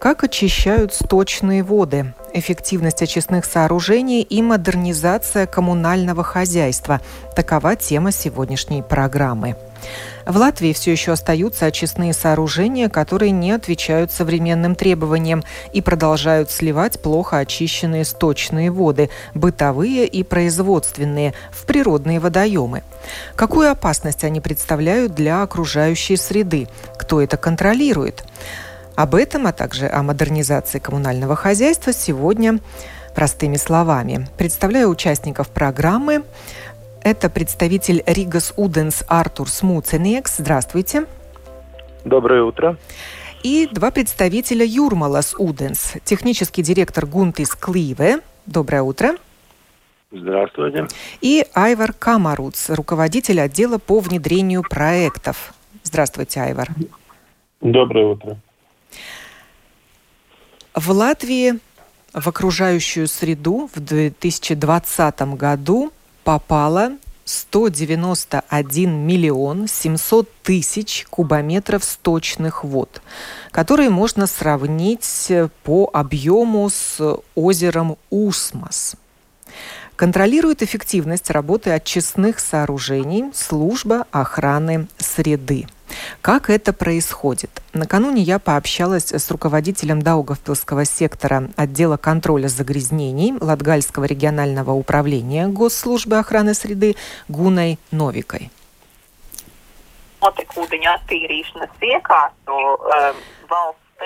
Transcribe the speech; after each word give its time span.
Как 0.00 0.24
очищают 0.24 0.94
сточные 0.94 1.62
воды? 1.62 2.14
Эффективность 2.32 3.02
очистных 3.02 3.44
сооружений 3.44 4.22
и 4.22 4.40
модернизация 4.40 5.44
коммунального 5.44 6.24
хозяйства. 6.24 7.02
Такова 7.36 7.76
тема 7.76 8.10
сегодняшней 8.10 8.80
программы. 8.80 9.56
В 10.24 10.38
Латвии 10.38 10.72
все 10.72 10.92
еще 10.92 11.12
остаются 11.12 11.66
очистные 11.66 12.14
сооружения, 12.14 12.88
которые 12.88 13.30
не 13.30 13.52
отвечают 13.52 14.10
современным 14.10 14.74
требованиям 14.74 15.44
и 15.74 15.82
продолжают 15.82 16.50
сливать 16.50 17.02
плохо 17.02 17.36
очищенные 17.36 18.06
сточные 18.06 18.70
воды, 18.70 19.10
бытовые 19.34 20.06
и 20.06 20.22
производственные, 20.22 21.34
в 21.52 21.66
природные 21.66 22.20
водоемы. 22.20 22.84
Какую 23.36 23.70
опасность 23.70 24.24
они 24.24 24.40
представляют 24.40 25.14
для 25.14 25.42
окружающей 25.42 26.16
среды? 26.16 26.68
Кто 26.96 27.20
это 27.20 27.36
контролирует? 27.36 28.24
Об 28.96 29.14
этом, 29.14 29.46
а 29.46 29.52
также 29.52 29.88
о 29.88 30.02
модернизации 30.02 30.78
коммунального 30.78 31.36
хозяйства 31.36 31.92
сегодня 31.92 32.60
простыми 33.14 33.56
словами. 33.56 34.28
Представляю 34.36 34.88
участников 34.88 35.48
программы. 35.48 36.24
Это 37.02 37.30
представитель 37.30 38.02
Ригас 38.06 38.52
Уденс 38.56 39.04
Артур 39.08 39.48
Смуценекс. 39.48 40.36
Здравствуйте. 40.38 41.06
Доброе 42.04 42.42
утро. 42.42 42.76
И 43.42 43.68
два 43.72 43.90
представителя 43.90 44.66
Юрмалас 44.66 45.34
Уденс. 45.38 45.94
Технический 46.04 46.62
директор 46.62 47.06
Гунтис 47.06 47.54
Кливе. 47.54 48.20
Доброе 48.46 48.82
утро. 48.82 49.16
Здравствуйте. 50.12 50.88
И 51.20 51.46
Айвар 51.54 51.92
Камаруц, 51.92 52.68
руководитель 52.68 53.40
отдела 53.40 53.78
по 53.78 54.00
внедрению 54.00 54.62
проектов. 54.62 55.54
Здравствуйте, 55.84 56.40
Айвар. 56.40 56.68
Доброе 57.60 58.06
утро. 58.06 58.36
В 60.82 60.92
Латвии 60.92 61.58
в 62.14 62.26
окружающую 62.26 63.06
среду 63.06 63.68
в 63.74 63.80
2020 63.80 65.20
году 65.36 65.92
попало 66.24 66.92
191 67.26 68.90
миллион 68.90 69.68
700 69.68 70.32
тысяч 70.42 71.06
кубометров 71.10 71.84
сточных 71.84 72.64
вод, 72.64 73.02
которые 73.50 73.90
можно 73.90 74.26
сравнить 74.26 75.30
по 75.64 75.90
объему 75.92 76.70
с 76.70 76.98
озером 77.34 77.98
Усмас. 78.08 78.96
Контролирует 79.96 80.62
эффективность 80.62 81.28
работы 81.28 81.72
очистных 81.72 82.40
сооружений 82.40 83.26
служба 83.34 84.06
охраны 84.12 84.88
среды– 84.96 85.66
как 86.20 86.50
это 86.50 86.72
происходит? 86.72 87.62
Накануне 87.72 88.22
я 88.22 88.38
пообщалась 88.38 89.12
с 89.12 89.30
руководителем 89.30 90.02
Даугавпилского 90.02 90.84
сектора 90.84 91.50
отдела 91.56 91.96
контроля 91.96 92.48
загрязнений 92.48 93.34
Латгальского 93.40 94.04
регионального 94.04 94.72
управления 94.72 95.46
Госслужбы 95.46 96.18
охраны 96.18 96.54
среды 96.54 96.96
Гуной 97.28 97.78
Новикой. 97.90 98.50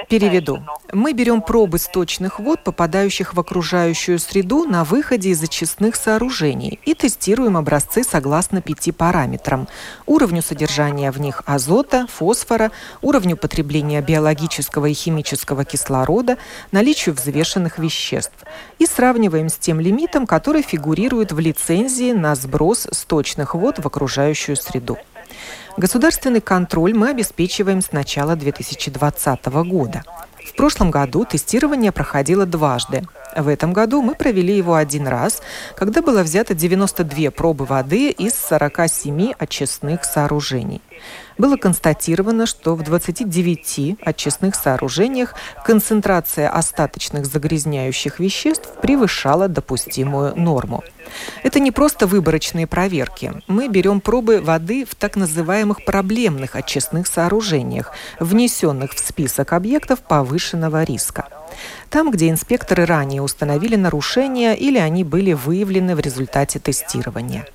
Переведу. 0.08 0.62
Мы 0.92 1.12
берем 1.12 1.40
пробы 1.40 1.78
сточных 1.78 2.38
вод, 2.40 2.62
попадающих 2.64 3.34
в 3.34 3.40
окружающую 3.40 4.18
среду 4.18 4.64
на 4.64 4.84
выходе 4.84 5.30
из 5.30 5.42
очистных 5.42 5.96
сооружений 5.96 6.80
и 6.84 6.94
тестируем 6.94 7.56
образцы 7.56 8.04
согласно 8.04 8.60
пяти 8.60 8.92
параметрам. 8.92 9.68
Уровню 10.06 10.42
содержания 10.42 11.10
в 11.10 11.20
них 11.20 11.42
азота, 11.46 12.06
фосфора, 12.06 12.70
уровню 13.02 13.36
потребления 13.36 14.00
биологического 14.00 14.86
и 14.86 14.94
химического 14.94 15.64
кислорода, 15.64 16.38
наличию 16.72 17.14
взвешенных 17.14 17.78
веществ. 17.78 18.44
И 18.78 18.86
сравниваем 18.86 19.48
с 19.48 19.56
тем 19.56 19.80
лимитом, 19.80 20.26
который 20.26 20.62
фигурирует 20.62 21.32
в 21.32 21.38
лицензии 21.38 22.12
на 22.12 22.34
сброс 22.34 22.88
сточных 22.90 23.54
вод 23.54 23.78
в 23.78 23.86
окружающую 23.86 24.56
среду. 24.56 24.98
Государственный 25.76 26.40
контроль 26.40 26.94
мы 26.94 27.10
обеспечиваем 27.10 27.82
с 27.82 27.90
начала 27.90 28.36
2020 28.36 29.46
года. 29.66 30.04
В 30.44 30.54
прошлом 30.54 30.92
году 30.92 31.24
тестирование 31.24 31.90
проходило 31.90 32.46
дважды. 32.46 33.02
В 33.36 33.48
этом 33.48 33.72
году 33.72 34.00
мы 34.00 34.14
провели 34.14 34.56
его 34.56 34.76
один 34.76 35.08
раз, 35.08 35.42
когда 35.74 36.00
было 36.00 36.22
взято 36.22 36.54
92 36.54 37.32
пробы 37.32 37.64
воды 37.64 38.10
из 38.10 38.34
47 38.34 39.32
очистных 39.36 40.04
сооружений. 40.04 40.80
Было 41.36 41.56
констатировано, 41.56 42.46
что 42.46 42.74
в 42.74 42.82
29 42.82 43.96
очистных 44.00 44.54
сооружениях 44.54 45.34
концентрация 45.64 46.48
остаточных 46.48 47.26
загрязняющих 47.26 48.20
веществ 48.20 48.68
превышала 48.80 49.48
допустимую 49.48 50.36
норму. 50.36 50.84
Это 51.42 51.60
не 51.60 51.70
просто 51.70 52.06
выборочные 52.06 52.66
проверки. 52.66 53.32
Мы 53.46 53.68
берем 53.68 54.00
пробы 54.00 54.40
воды 54.40 54.84
в 54.84 54.94
так 54.94 55.16
называемых 55.16 55.84
проблемных 55.84 56.56
очистных 56.56 57.06
сооружениях, 57.06 57.92
внесенных 58.20 58.92
в 58.92 58.98
список 58.98 59.52
объектов 59.52 60.00
повышенного 60.00 60.84
риска. 60.84 61.26
Там, 61.90 62.10
где 62.10 62.30
инспекторы 62.30 62.84
ранее 62.84 63.22
установили 63.22 63.76
нарушения 63.76 64.54
или 64.54 64.78
они 64.78 65.04
были 65.04 65.32
выявлены 65.32 65.94
в 65.94 66.00
результате 66.00 66.58
тестирования. 66.58 67.46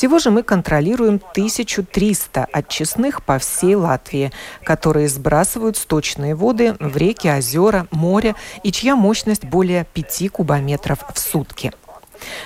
Всего 0.00 0.18
же 0.18 0.30
мы 0.30 0.42
контролируем 0.42 1.16
1300 1.32 2.46
очистных 2.50 3.22
по 3.22 3.38
всей 3.38 3.74
Латвии, 3.74 4.32
которые 4.64 5.10
сбрасывают 5.10 5.76
сточные 5.76 6.34
воды 6.34 6.74
в 6.80 6.96
реки, 6.96 7.28
озера, 7.28 7.86
море 7.90 8.34
и 8.62 8.72
чья 8.72 8.96
мощность 8.96 9.44
более 9.44 9.84
5 9.92 10.30
кубометров 10.30 11.00
в 11.12 11.18
сутки. 11.18 11.72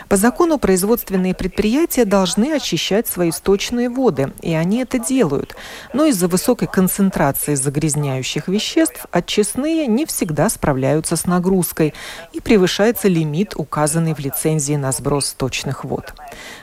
По 0.09 0.17
закону 0.17 0.59
производственные 0.59 1.35
предприятия 1.35 2.05
должны 2.05 2.53
очищать 2.53 3.07
свои 3.07 3.31
сточные 3.31 3.89
воды, 3.89 4.33
и 4.43 4.55
они 4.55 4.79
это 4.79 4.99
делают. 4.99 5.57
Но 5.93 6.07
из-за 6.07 6.29
высокой 6.29 6.69
концентрации 6.69 7.55
загрязняющих 7.55 8.49
веществ 8.49 9.07
очистные 9.11 9.87
не 9.87 10.07
всегда 10.07 10.49
справляются 10.49 11.17
с 11.17 11.27
нагрузкой 11.27 11.95
и 12.33 12.41
превышается 12.41 13.09
лимит, 13.09 13.55
указанный 13.57 14.15
в 14.15 14.19
лицензии 14.19 14.75
на 14.75 14.93
сброс 14.93 15.27
сточных 15.27 15.85
вод. 15.85 16.15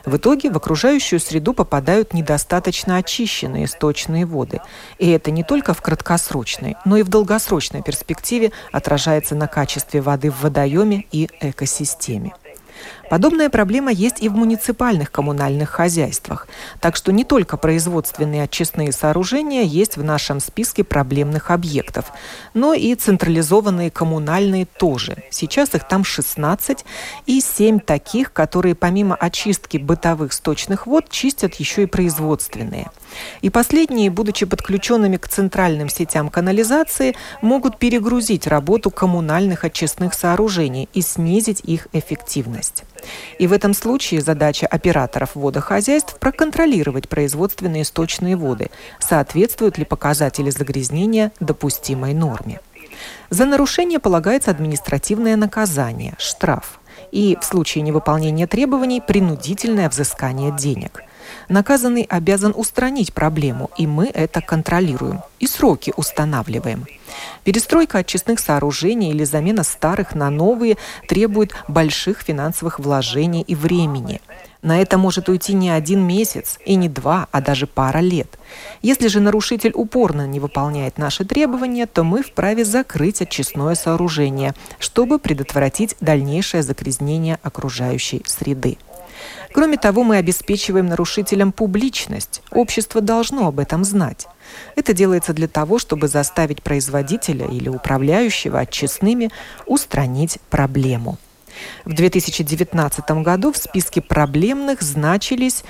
В 0.06 0.18
итоге 0.18 0.50
в 0.50 0.58
окружающую 0.58 1.20
среду 1.20 1.54
попадают 1.54 2.14
недостаточно 2.14 2.98
очищенные 2.98 3.68
сточные 3.68 4.26
воды. 4.26 4.62
И 4.98 5.10
это 5.10 5.32
не 5.32 5.44
только 5.44 5.74
в 5.74 5.82
краткосрочной, 5.82 6.76
но 6.86 6.98
и 6.98 7.04
в 7.04 7.10
долгосрочной 7.10 7.82
перспективе 7.82 8.52
отражается 8.72 9.36
на 9.36 9.48
качестве 9.48 10.02
воды 10.02 10.32
в 10.32 10.42
водоеме 10.42 11.06
и 11.12 11.30
экосистеме. 11.40 12.34
Подобная 13.10 13.50
проблема 13.50 13.92
есть 13.92 14.22
и 14.22 14.30
в 14.30 14.36
муниципальных 14.36 15.12
коммунальных 15.12 15.70
хозяйствах. 15.70 16.48
Так 16.80 16.96
что 16.96 17.12
не 17.12 17.24
только 17.24 17.58
производственные 17.58 18.44
очистные 18.44 18.92
сооружения 18.92 19.64
есть 19.64 19.98
в 19.98 20.04
нашем 20.04 20.40
списке 20.40 20.84
проблемных 20.84 21.52
объектов, 21.52 22.06
но 22.54 22.74
и 22.74 22.96
централизованные 22.96 23.92
коммунальные 23.92 24.66
тоже. 24.66 25.24
Сейчас 25.30 25.76
их 25.76 25.88
там 25.88 26.04
16 26.04 26.86
и 27.26 27.42
7 27.42 27.80
таких, 27.80 28.32
которые 28.32 28.76
помимо 28.76 29.16
очистки 29.16 29.78
бытовых 29.78 30.32
сточных 30.32 30.88
вод 30.88 31.10
чистят 31.10 31.56
еще 31.56 31.84
и 31.84 31.88
производственные. 31.88 32.90
И 33.42 33.50
последние, 33.50 34.10
будучи 34.10 34.46
подключенными 34.46 35.18
к 35.18 35.28
центральным 35.28 35.90
сетям 35.90 36.30
канализации, 36.30 37.16
могут 37.42 37.78
перегрузить 37.78 38.48
работу 38.48 38.92
коммунальных 38.92 39.64
очистных 39.64 40.14
сооружений 40.14 40.90
и 40.94 41.02
снизить 41.02 41.62
их 41.62 41.88
эффективность. 41.94 42.84
И 43.40 43.48
в 43.48 43.54
этом 43.54 43.74
случае 43.74 44.22
задача 44.22 44.68
операторов 44.68 45.36
водохозяйств 45.36 46.18
проконтролировать 46.20 47.10
производственные 47.10 47.86
сточные 47.86 48.36
воды, 48.36 48.70
соответствуют 49.00 49.78
ли 49.78 49.86
показатели 49.86 50.50
загрязнения 50.50 51.32
допустимой 51.40 52.14
норме. 52.14 52.60
За 53.30 53.46
нарушение 53.46 54.00
полагается 54.00 54.52
административное 54.52 55.36
наказание– 55.36 56.16
штраф. 56.20 56.80
И 57.12 57.38
в 57.42 57.46
случае 57.46 57.82
невыполнения 57.82 58.48
требований– 58.48 59.02
принудительное 59.08 59.90
взыскание 59.90 60.56
денег– 60.56 61.02
Наказанный 61.52 62.04
обязан 62.04 62.54
устранить 62.56 63.14
проблему, 63.14 63.72
и 63.78 63.86
мы 63.86 64.06
это 64.06 64.40
контролируем. 64.40 65.20
И 65.42 65.48
сроки 65.48 65.92
устанавливаем. 65.98 66.86
Перестройка 67.44 67.98
очистных 67.98 68.40
сооружений 68.40 69.10
или 69.10 69.26
замена 69.26 69.64
старых 69.64 70.16
на 70.16 70.30
новые 70.30 70.78
требует 71.10 71.52
больших 71.68 72.22
финансовых 72.22 72.80
вложений 72.80 73.44
и 73.46 73.56
времени. 73.56 74.22
На 74.62 74.82
это 74.82 74.98
может 74.98 75.28
уйти 75.28 75.54
не 75.54 75.70
один 75.70 76.08
месяц, 76.08 76.58
и 76.66 76.76
не 76.76 76.88
два, 76.88 77.28
а 77.34 77.42
даже 77.42 77.68
пара 77.68 78.00
лет. 78.00 78.40
Если 78.82 79.10
же 79.10 79.20
нарушитель 79.20 79.74
упорно 79.76 80.26
не 80.26 80.40
выполняет 80.40 80.98
наши 80.98 81.26
требования, 81.26 81.86
то 81.86 82.06
мы 82.06 82.24
вправе 82.24 82.64
закрыть 82.64 83.22
очистное 83.22 83.76
сооружение, 83.76 84.54
чтобы 84.80 85.20
предотвратить 85.20 85.98
дальнейшее 86.00 86.64
загрязнение 86.64 87.40
окружающей 87.44 88.22
среды. 88.26 88.78
Кроме 89.54 89.78
того, 89.78 90.04
мы 90.04 90.18
обеспечиваем 90.18 90.88
нарушителям 90.88 91.52
публичность. 91.52 92.42
Общество 92.52 93.02
должно 93.02 93.48
об 93.48 93.60
этом 93.60 93.84
знать. 93.84 94.28
Это 94.76 94.94
делается 94.94 95.34
для 95.34 95.48
того, 95.48 95.80
чтобы 95.80 96.08
заставить 96.08 96.62
производителя 96.62 97.48
или 97.48 97.70
управляющего 97.70 98.60
отчестными 98.60 99.30
устранить 99.66 100.40
проблему. 100.50 101.18
В 101.86 101.94
2019 101.94 103.12
году 103.24 103.52
в 103.52 103.58
списке 103.58 104.02
проблемных 104.02 104.82
значились 104.82 105.64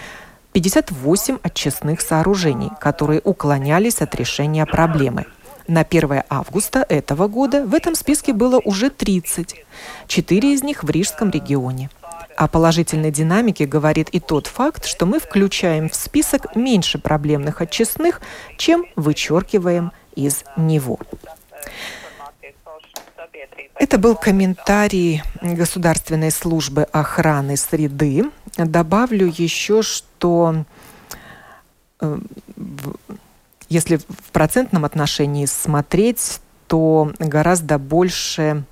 58 0.54 1.40
отчестных 1.42 2.02
сооружений, 2.02 2.70
которые 2.80 3.22
уклонялись 3.24 4.02
от 4.02 4.14
решения 4.16 4.66
проблемы. 4.66 5.26
На 5.68 5.82
1 5.82 6.24
августа 6.30 6.86
этого 6.88 7.28
года 7.28 7.66
в 7.66 7.74
этом 7.74 7.96
списке 7.96 8.34
было 8.34 8.60
уже 8.64 8.90
30. 8.90 9.56
Четыре 10.08 10.54
из 10.54 10.64
них 10.64 10.84
в 10.84 10.90
Рижском 10.90 11.30
регионе. 11.30 11.90
О 12.38 12.48
положительной 12.48 13.12
динамике 13.12 13.66
говорит 13.66 14.10
и 14.10 14.20
тот 14.20 14.48
факт, 14.48 14.86
что 14.86 15.06
мы 15.06 15.20
включаем 15.20 15.90
в 15.90 15.96
список 15.96 16.56
меньше 16.56 16.98
проблемных 16.98 17.62
отчестных, 17.62 18.22
чем 18.58 18.86
вычеркиваем 18.96 19.92
из 20.16 20.44
него. 20.58 21.00
Это 23.76 23.98
был 23.98 24.16
комментарий 24.16 25.24
Государственной 25.42 26.32
службы 26.32 26.84
охраны 26.84 27.58
среды. 27.58 28.26
Добавлю 28.56 29.28
еще, 29.28 29.82
что 29.82 30.66
э, 32.00 32.20
если 33.70 33.98
в 33.98 34.32
процентном 34.32 34.86
отношении 34.86 35.46
смотреть, 35.46 36.42
то 36.68 37.12
гораздо 37.20 37.80
больше 37.80 38.66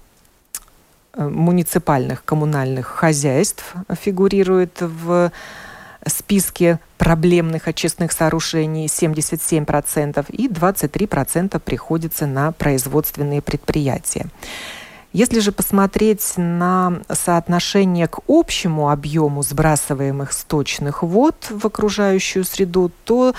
муниципальных 1.16 2.24
коммунальных 2.24 2.88
хозяйств 2.88 3.74
фигурирует 4.02 4.82
в 4.82 5.32
списке 6.08 6.80
проблемных 6.98 7.68
очистных 7.68 8.12
сооружений 8.12 8.86
77% 8.86 10.26
и 10.32 10.48
23% 10.48 11.60
приходится 11.60 12.26
на 12.26 12.52
производственные 12.52 13.42
предприятия. 13.42 14.28
Если 15.12 15.40
же 15.40 15.52
посмотреть 15.52 16.34
на 16.38 17.02
соотношение 17.12 18.08
к 18.08 18.20
общему 18.28 18.92
объему 18.92 19.42
сбрасываемых 19.42 20.32
сточных 20.32 21.02
вод 21.02 21.48
в 21.50 21.66
окружающую 21.66 22.44
среду, 22.44 22.92
то 23.06 23.34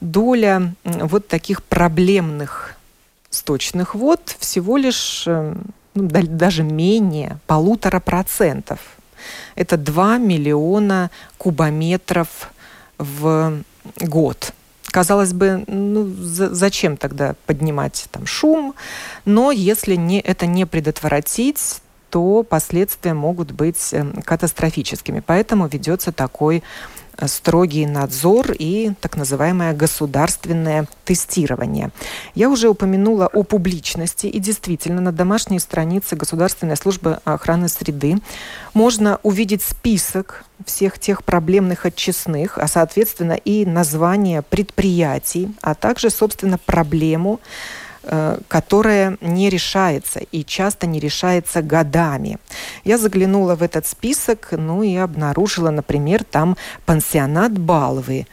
доля 0.00 0.72
вот 0.84 1.28
таких 1.28 1.62
проблемных 1.62 2.74
сточных 3.28 3.94
вод 3.94 4.34
всего 4.38 4.78
лишь 4.78 5.24
э, 5.26 5.54
ну, 5.94 6.08
даже 6.08 6.62
менее 6.62 7.38
полутора 7.46 8.00
процентов. 8.00 8.78
Это 9.54 9.76
2 9.76 10.18
миллиона 10.18 11.10
кубометров 11.36 12.50
в 12.98 13.62
год. 14.00 14.52
Казалось 14.90 15.32
бы, 15.32 15.64
ну 15.66 16.12
зачем 16.16 16.96
тогда 16.96 17.34
поднимать 17.46 18.08
там 18.10 18.26
шум? 18.26 18.74
Но 19.24 19.52
если 19.52 19.94
не, 19.94 20.20
это 20.20 20.46
не 20.46 20.66
предотвратить, 20.66 21.80
то 22.10 22.42
последствия 22.42 23.14
могут 23.14 23.52
быть 23.52 23.92
эм, 23.92 24.20
катастрофическими. 24.22 25.22
Поэтому 25.24 25.68
ведется 25.68 26.10
такой 26.10 26.64
строгий 27.26 27.86
надзор 27.86 28.52
и 28.58 28.92
так 29.00 29.16
называемое 29.16 29.72
государственное 29.74 30.86
тестирование. 31.04 31.90
Я 32.34 32.50
уже 32.50 32.68
упомянула 32.68 33.26
о 33.26 33.42
публичности, 33.42 34.26
и 34.26 34.38
действительно 34.38 35.00
на 35.00 35.12
домашней 35.12 35.58
странице 35.58 36.16
Государственной 36.16 36.76
службы 36.76 37.20
охраны 37.24 37.68
среды 37.68 38.18
можно 38.74 39.18
увидеть 39.22 39.62
список 39.62 40.44
всех 40.64 40.98
тех 40.98 41.24
проблемных 41.24 41.86
отчестных, 41.86 42.58
а 42.58 42.66
соответственно 42.66 43.32
и 43.32 43.64
название 43.64 44.42
предприятий, 44.42 45.54
а 45.62 45.74
также, 45.74 46.10
собственно, 46.10 46.58
проблему, 46.58 47.40
Э, 48.02 48.38
которая 48.48 49.18
не 49.20 49.50
решается 49.50 50.20
и 50.20 50.42
часто 50.42 50.86
не 50.86 50.98
решается 51.00 51.60
годами. 51.60 52.38
Я 52.82 52.96
заглянула 52.96 53.56
в 53.56 53.62
этот 53.62 53.86
список, 53.86 54.48
ну 54.52 54.82
и 54.82 54.96
обнаружила, 54.96 55.70
например, 55.70 56.24
там 56.24 56.56
пансионат 56.86 57.58
Балвы, 57.58 58.26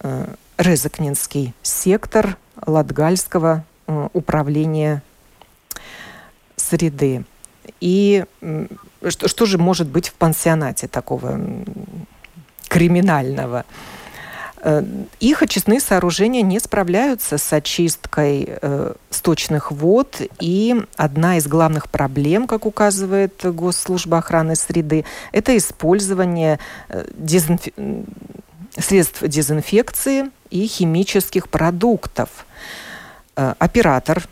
э, 0.00 0.34
Резакнинский 0.56 1.52
сектор 1.62 2.36
Латгальского 2.64 3.64
э, 3.88 4.08
управления 4.12 5.02
среды. 6.54 7.24
И 7.80 8.24
что, 9.08 9.26
что 9.26 9.46
же 9.46 9.58
может 9.58 9.88
быть 9.88 10.10
в 10.10 10.14
пансионате 10.14 10.86
такого 10.86 11.40
криминального? 12.68 13.64
Э, 14.60 14.82
их 15.20 15.42
очистные 15.42 15.80
сооружения 15.80 16.42
не 16.42 16.58
справляются 16.58 17.38
с 17.38 17.52
очисткой 17.52 18.46
э, 18.48 18.94
сточных 19.10 19.70
вод, 19.70 20.20
и 20.40 20.76
одна 20.96 21.36
из 21.38 21.46
главных 21.46 21.88
проблем, 21.88 22.46
как 22.46 22.66
указывает 22.66 23.34
Госслужба 23.44 24.18
охраны 24.18 24.56
среды, 24.56 25.04
это 25.32 25.56
использование 25.56 26.58
э, 26.88 27.04
дезинф... 27.14 27.68
средств 28.76 29.22
дезинфекции 29.22 30.30
и 30.50 30.66
химических 30.66 31.48
продуктов. 31.48 32.46
Оператор 33.34 34.26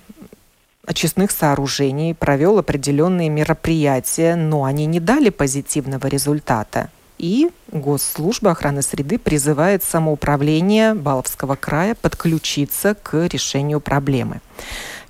очистных 0.85 1.31
сооружений 1.31 2.15
провел 2.15 2.59
определенные 2.59 3.29
мероприятия, 3.29 4.35
но 4.35 4.65
они 4.65 4.87
не 4.87 4.99
дали 4.99 5.31
позитивного 5.31 6.09
результата. 6.09 6.91
И 7.19 7.51
Госслужба 7.73 8.51
охраны 8.51 8.83
среды 8.83 9.19
призывает 9.19 9.83
самоуправление 9.83 10.95
Баловского 10.95 11.57
края 11.57 11.95
подключиться 11.95 12.95
к 12.95 13.27
решению 13.27 13.81
проблемы. 13.81 14.41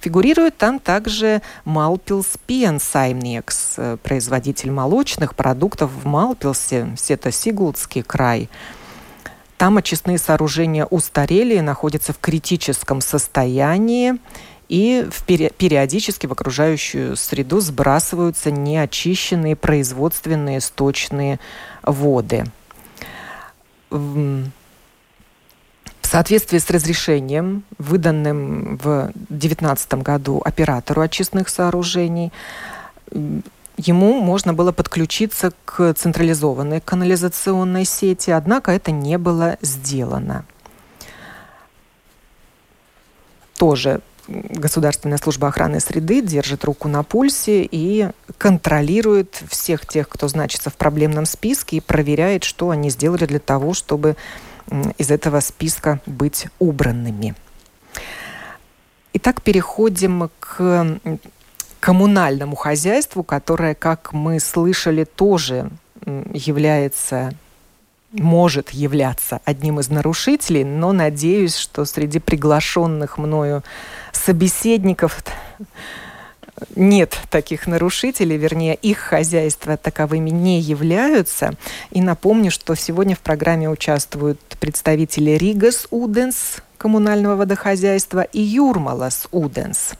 Фигурирует 0.00 0.56
там 0.56 0.78
также 0.78 1.42
Малпилс 1.64 2.38
Пиенсаймнекс, 2.46 3.74
э, 3.76 3.96
производитель 4.02 4.70
молочных 4.70 5.34
продуктов 5.34 5.90
в 5.90 6.06
Малпилсе, 6.06 6.94
Сето-Сигулдский 6.96 8.02
край. 8.02 8.48
Там 9.58 9.78
очистные 9.78 10.18
сооружения 10.18 10.84
устарели 10.84 11.56
и 11.56 11.60
находятся 11.60 12.12
в 12.12 12.18
критическом 12.18 13.00
состоянии 13.00 14.18
и 14.68 15.06
в 15.10 15.22
периодически 15.24 16.26
в 16.26 16.32
окружающую 16.32 17.16
среду 17.16 17.60
сбрасываются 17.60 18.50
неочищенные 18.50 19.56
производственные 19.56 20.60
сточные 20.60 21.38
воды. 21.82 22.44
В 23.90 24.48
соответствии 26.02 26.58
с 26.58 26.70
разрешением, 26.70 27.64
выданным 27.78 28.76
в 28.78 29.12
2019 29.14 29.94
году 29.94 30.40
оператору 30.44 31.02
очистных 31.02 31.48
сооружений, 31.48 32.32
ему 33.76 34.20
можно 34.20 34.54
было 34.54 34.72
подключиться 34.72 35.52
к 35.64 35.94
централизованной 35.94 36.80
канализационной 36.80 37.84
сети, 37.84 38.30
однако 38.30 38.72
это 38.72 38.90
не 38.90 39.18
было 39.18 39.58
сделано. 39.60 40.44
Тоже 43.56 44.00
Государственная 44.28 45.18
служба 45.18 45.48
охраны 45.48 45.78
среды 45.78 46.20
держит 46.20 46.64
руку 46.64 46.88
на 46.88 47.02
пульсе 47.02 47.62
и 47.70 48.08
контролирует 48.38 49.42
всех 49.48 49.86
тех, 49.86 50.08
кто 50.08 50.26
значится 50.26 50.68
в 50.70 50.76
проблемном 50.76 51.26
списке 51.26 51.76
и 51.76 51.80
проверяет, 51.80 52.42
что 52.42 52.70
они 52.70 52.90
сделали 52.90 53.26
для 53.26 53.38
того, 53.38 53.72
чтобы 53.72 54.16
из 54.98 55.10
этого 55.10 55.40
списка 55.40 56.00
быть 56.06 56.46
убранными. 56.58 57.34
Итак, 59.12 59.42
переходим 59.42 60.28
к 60.40 60.98
коммунальному 61.78 62.56
хозяйству, 62.56 63.22
которое, 63.22 63.74
как 63.74 64.12
мы 64.12 64.40
слышали, 64.40 65.04
тоже 65.04 65.70
является 66.04 67.32
может 68.12 68.70
являться 68.70 69.40
одним 69.44 69.80
из 69.80 69.88
нарушителей, 69.88 70.64
но 70.64 70.92
надеюсь, 70.92 71.56
что 71.56 71.84
среди 71.84 72.18
приглашенных 72.18 73.18
мною 73.18 73.62
собеседников 74.12 75.22
нет 76.74 77.18
таких 77.30 77.66
нарушителей, 77.66 78.36
вернее, 78.36 78.74
их 78.74 78.98
хозяйства 78.98 79.76
таковыми 79.76 80.30
не 80.30 80.60
являются. 80.60 81.54
И 81.90 82.00
напомню, 82.00 82.50
что 82.50 82.74
сегодня 82.74 83.14
в 83.14 83.20
программе 83.20 83.68
участвуют 83.68 84.40
представители 84.58 85.32
Ригас 85.32 85.86
Уденс, 85.90 86.62
коммунального 86.78 87.36
водохозяйства, 87.36 88.22
и 88.22 88.40
Юрмалас 88.40 89.28
Уденс. 89.32 89.92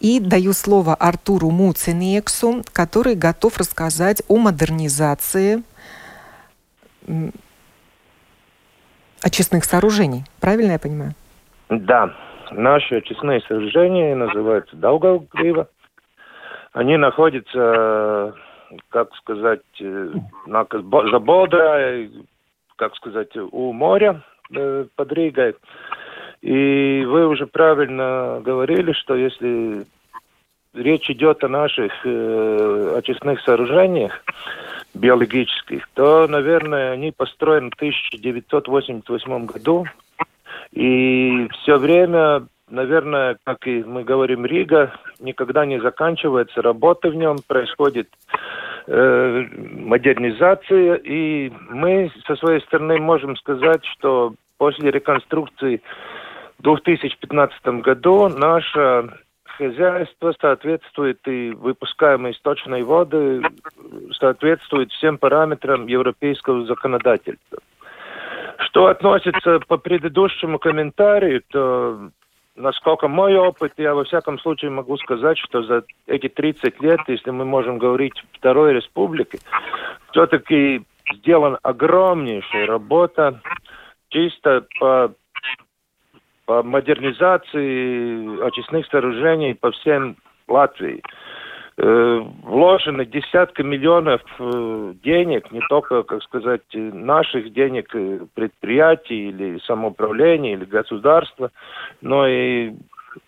И 0.00 0.18
даю 0.18 0.54
слово 0.54 0.94
Артуру 0.94 1.50
Муцинексу, 1.50 2.64
который 2.72 3.14
готов 3.14 3.58
рассказать 3.58 4.22
о 4.28 4.36
модернизации 4.36 5.62
очистных 9.22 9.64
сооружений. 9.64 10.24
Правильно 10.40 10.72
я 10.72 10.78
понимаю? 10.78 11.12
Да. 11.68 12.14
Наши 12.50 12.96
очистные 12.96 13.40
сооружения 13.42 14.16
называются 14.16 14.76
Даугавгрива. 14.76 15.68
Они 16.72 16.96
находятся, 16.96 18.34
как 18.88 19.14
сказать, 19.16 19.60
э, 19.80 20.12
на, 20.46 20.66
за 20.70 21.18
Бодра, 21.18 22.08
как 22.76 22.94
сказать, 22.96 23.36
у 23.36 23.72
моря 23.72 24.22
э, 24.54 24.86
под 24.96 25.12
Ригой. 25.12 25.54
И 26.42 27.04
вы 27.06 27.28
уже 27.28 27.46
правильно 27.46 28.40
говорили, 28.42 28.92
что 28.92 29.14
если 29.14 29.86
речь 30.74 31.10
идет 31.10 31.44
о 31.44 31.48
наших 31.48 31.92
э, 32.04 32.94
очистных 32.96 33.40
сооружениях 33.42 34.12
биологических, 34.94 35.88
то, 35.94 36.26
наверное, 36.26 36.92
они 36.92 37.12
построены 37.12 37.70
в 37.70 37.74
1988 37.74 39.46
году. 39.46 39.86
И 40.72 41.48
все 41.52 41.76
время, 41.76 42.46
наверное, 42.68 43.36
как 43.44 43.66
и 43.66 43.82
мы 43.82 44.04
говорим, 44.04 44.44
Рига 44.44 44.92
никогда 45.18 45.66
не 45.66 45.80
заканчивается, 45.80 46.62
работа 46.62 47.10
в 47.10 47.14
нем 47.14 47.38
происходит 47.46 48.08
э, 48.86 49.44
модернизация, 49.52 50.94
и 50.96 51.50
мы 51.68 52.10
со 52.26 52.36
своей 52.36 52.60
стороны 52.62 52.98
можем 52.98 53.36
сказать, 53.36 53.84
что 53.84 54.34
после 54.58 54.90
реконструкции 54.90 55.80
в 56.58 56.62
2015 56.62 57.66
году 57.82 58.28
наше 58.28 59.10
хозяйство 59.60 60.34
соответствует 60.40 61.18
и 61.28 61.50
выпускаемые 61.50 62.32
источные 62.32 62.82
воды 62.82 63.42
соответствует 64.18 64.90
всем 64.92 65.18
параметрам 65.18 65.86
европейского 65.86 66.64
законодательства. 66.64 67.58
Что 68.58 68.86
относится 68.86 69.60
по 69.68 69.76
предыдущему 69.76 70.58
комментарию, 70.58 71.42
то 71.50 72.10
насколько 72.56 73.08
мой 73.08 73.36
опыт, 73.36 73.72
я 73.76 73.94
во 73.94 74.04
всяком 74.04 74.38
случае 74.38 74.70
могу 74.70 74.96
сказать, 74.96 75.36
что 75.38 75.62
за 75.62 75.82
эти 76.06 76.28
30 76.28 76.80
лет, 76.80 77.00
если 77.08 77.30
мы 77.30 77.44
можем 77.44 77.76
говорить 77.78 78.14
Второй 78.32 78.72
Республики, 78.72 79.40
все-таки 80.12 80.82
сделана 81.16 81.58
огромнейшая 81.62 82.66
работа 82.66 83.40
чисто 84.08 84.64
по 84.78 85.12
по 86.50 86.64
модернизации 86.64 88.44
очистных 88.44 88.84
сооружений 88.88 89.54
по 89.54 89.70
всем 89.70 90.16
Латвии. 90.48 91.00
Э, 91.76 92.22
вложено 92.42 93.04
десятки 93.04 93.62
миллионов 93.62 94.20
э, 94.40 94.94
денег, 95.04 95.52
не 95.52 95.60
только, 95.68 96.02
как 96.02 96.24
сказать, 96.24 96.62
наших 96.72 97.52
денег 97.52 97.94
э, 97.94 98.26
предприятий 98.34 99.28
или 99.28 99.60
самоуправления 99.64 100.54
или 100.54 100.64
государства, 100.64 101.52
но 102.00 102.26
и 102.26 102.72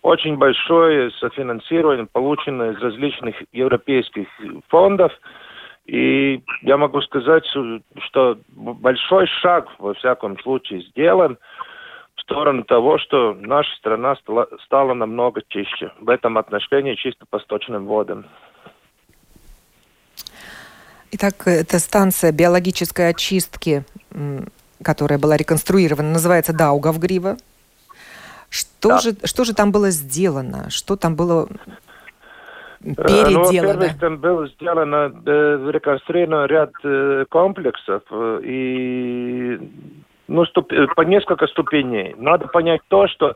очень 0.01 0.35
большое 0.35 1.09
софинансирование, 1.11 2.07
полученное 2.11 2.73
из 2.73 2.81
различных 2.81 3.37
европейских 3.53 4.27
фондов. 4.67 5.13
И 5.85 6.41
я 6.61 6.75
могу 6.75 6.99
сказать, 6.99 7.45
что 7.45 8.37
большой 8.49 9.27
шаг, 9.27 9.69
во 9.79 9.93
всяком 9.93 10.37
случае, 10.39 10.81
сделан– 10.81 11.37
сторону 12.23 12.63
того, 12.63 12.97
что 12.97 13.33
наша 13.33 13.75
страна 13.77 14.15
стала, 14.15 14.47
стала 14.65 14.93
намного 14.93 15.41
чище 15.47 15.91
в 15.99 16.09
этом 16.09 16.37
отношении 16.37 16.95
чисто 16.95 17.25
по 17.29 17.39
сточным 17.39 17.85
водам. 17.85 18.25
Итак, 21.11 21.43
эта 21.45 21.77
станция 21.77 22.31
биологической 22.31 23.09
очистки, 23.09 23.83
которая 24.81 25.19
была 25.19 25.37
реконструирована, 25.37 26.11
называется 26.11 26.53
Даугавгрива. 26.53 27.37
Что, 28.49 28.89
да. 28.89 28.97
же, 28.99 29.15
что 29.23 29.43
же 29.43 29.53
там 29.53 29.71
было 29.71 29.89
сделано? 29.91 30.69
Что 30.69 30.95
там 30.95 31.15
было 31.15 31.47
переделано? 32.83 33.29
Ну, 33.31 33.43
во-первых, 33.45 33.99
там 33.99 34.17
было 34.17 34.47
сделано, 34.47 35.11
э, 35.25 35.69
реконструировано 35.71 36.45
ряд 36.45 36.71
э, 36.83 37.25
комплексов, 37.29 38.03
э, 38.09 38.39
и 38.43 39.59
ну, 40.27 40.45
ступ... 40.45 40.71
Э, 40.71 40.87
по 40.95 41.01
несколько 41.01 41.47
ступеней. 41.47 42.15
Надо 42.17 42.47
понять 42.47 42.81
то, 42.87 43.07
что 43.07 43.35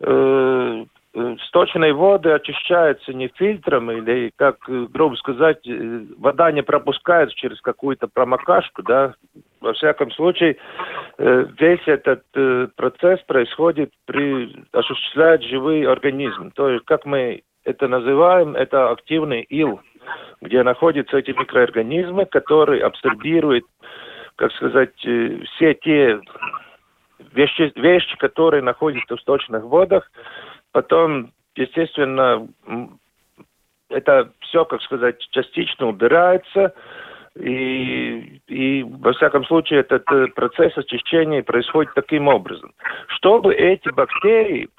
э, 0.00 0.84
э, 1.14 1.36
сточные 1.46 1.92
воды 1.92 2.30
очищаются 2.30 3.12
не 3.12 3.28
фильтром 3.28 3.90
или, 3.90 4.32
как 4.36 4.56
э, 4.68 4.86
грубо 4.90 5.16
сказать, 5.16 5.66
вода 6.18 6.52
не 6.52 6.62
пропускается 6.62 7.36
через 7.36 7.60
какую-то 7.60 8.08
промокашку, 8.08 8.82
да. 8.82 9.14
Во 9.60 9.74
всяком 9.74 10.10
случае, 10.12 10.56
весь 11.18 11.86
этот 11.86 12.22
процесс 12.76 13.20
происходит 13.26 13.92
при 14.06 14.64
осуществляет 14.72 15.42
живые 15.42 15.86
организмы. 15.86 16.50
То 16.54 16.70
есть, 16.70 16.86
как 16.86 17.04
мы 17.04 17.42
это 17.64 17.88
называем, 17.88 18.56
это 18.56 18.90
активный 18.90 19.42
ил, 19.42 19.80
где 20.40 20.62
находятся 20.62 21.18
эти 21.18 21.32
микроорганизмы, 21.32 22.24
которые 22.24 22.82
абсорбируют 22.82 23.64
как 24.40 24.52
сказать, 24.52 24.94
э, 25.04 25.42
все 25.44 25.74
те 25.74 26.18
вещи, 27.34 27.70
вещи, 27.76 28.16
которые 28.16 28.62
находятся 28.62 29.16
в 29.16 29.20
сточных 29.20 29.62
водах, 29.64 30.10
потом, 30.72 31.32
естественно, 31.56 32.48
это 33.90 34.32
все, 34.40 34.64
как 34.64 34.80
сказать, 34.80 35.18
частично 35.30 35.88
убирается, 35.88 36.72
и, 37.38 38.40
и 38.46 38.82
во 38.82 39.12
всяком 39.12 39.44
случае 39.44 39.80
этот 39.80 40.10
э, 40.10 40.28
процесс 40.28 40.72
очищения 40.78 41.42
происходит 41.42 41.92
таким 41.92 42.26
образом. 42.26 42.72
Чтобы 43.08 43.54
эти 43.54 43.90
бактерии 43.90 44.70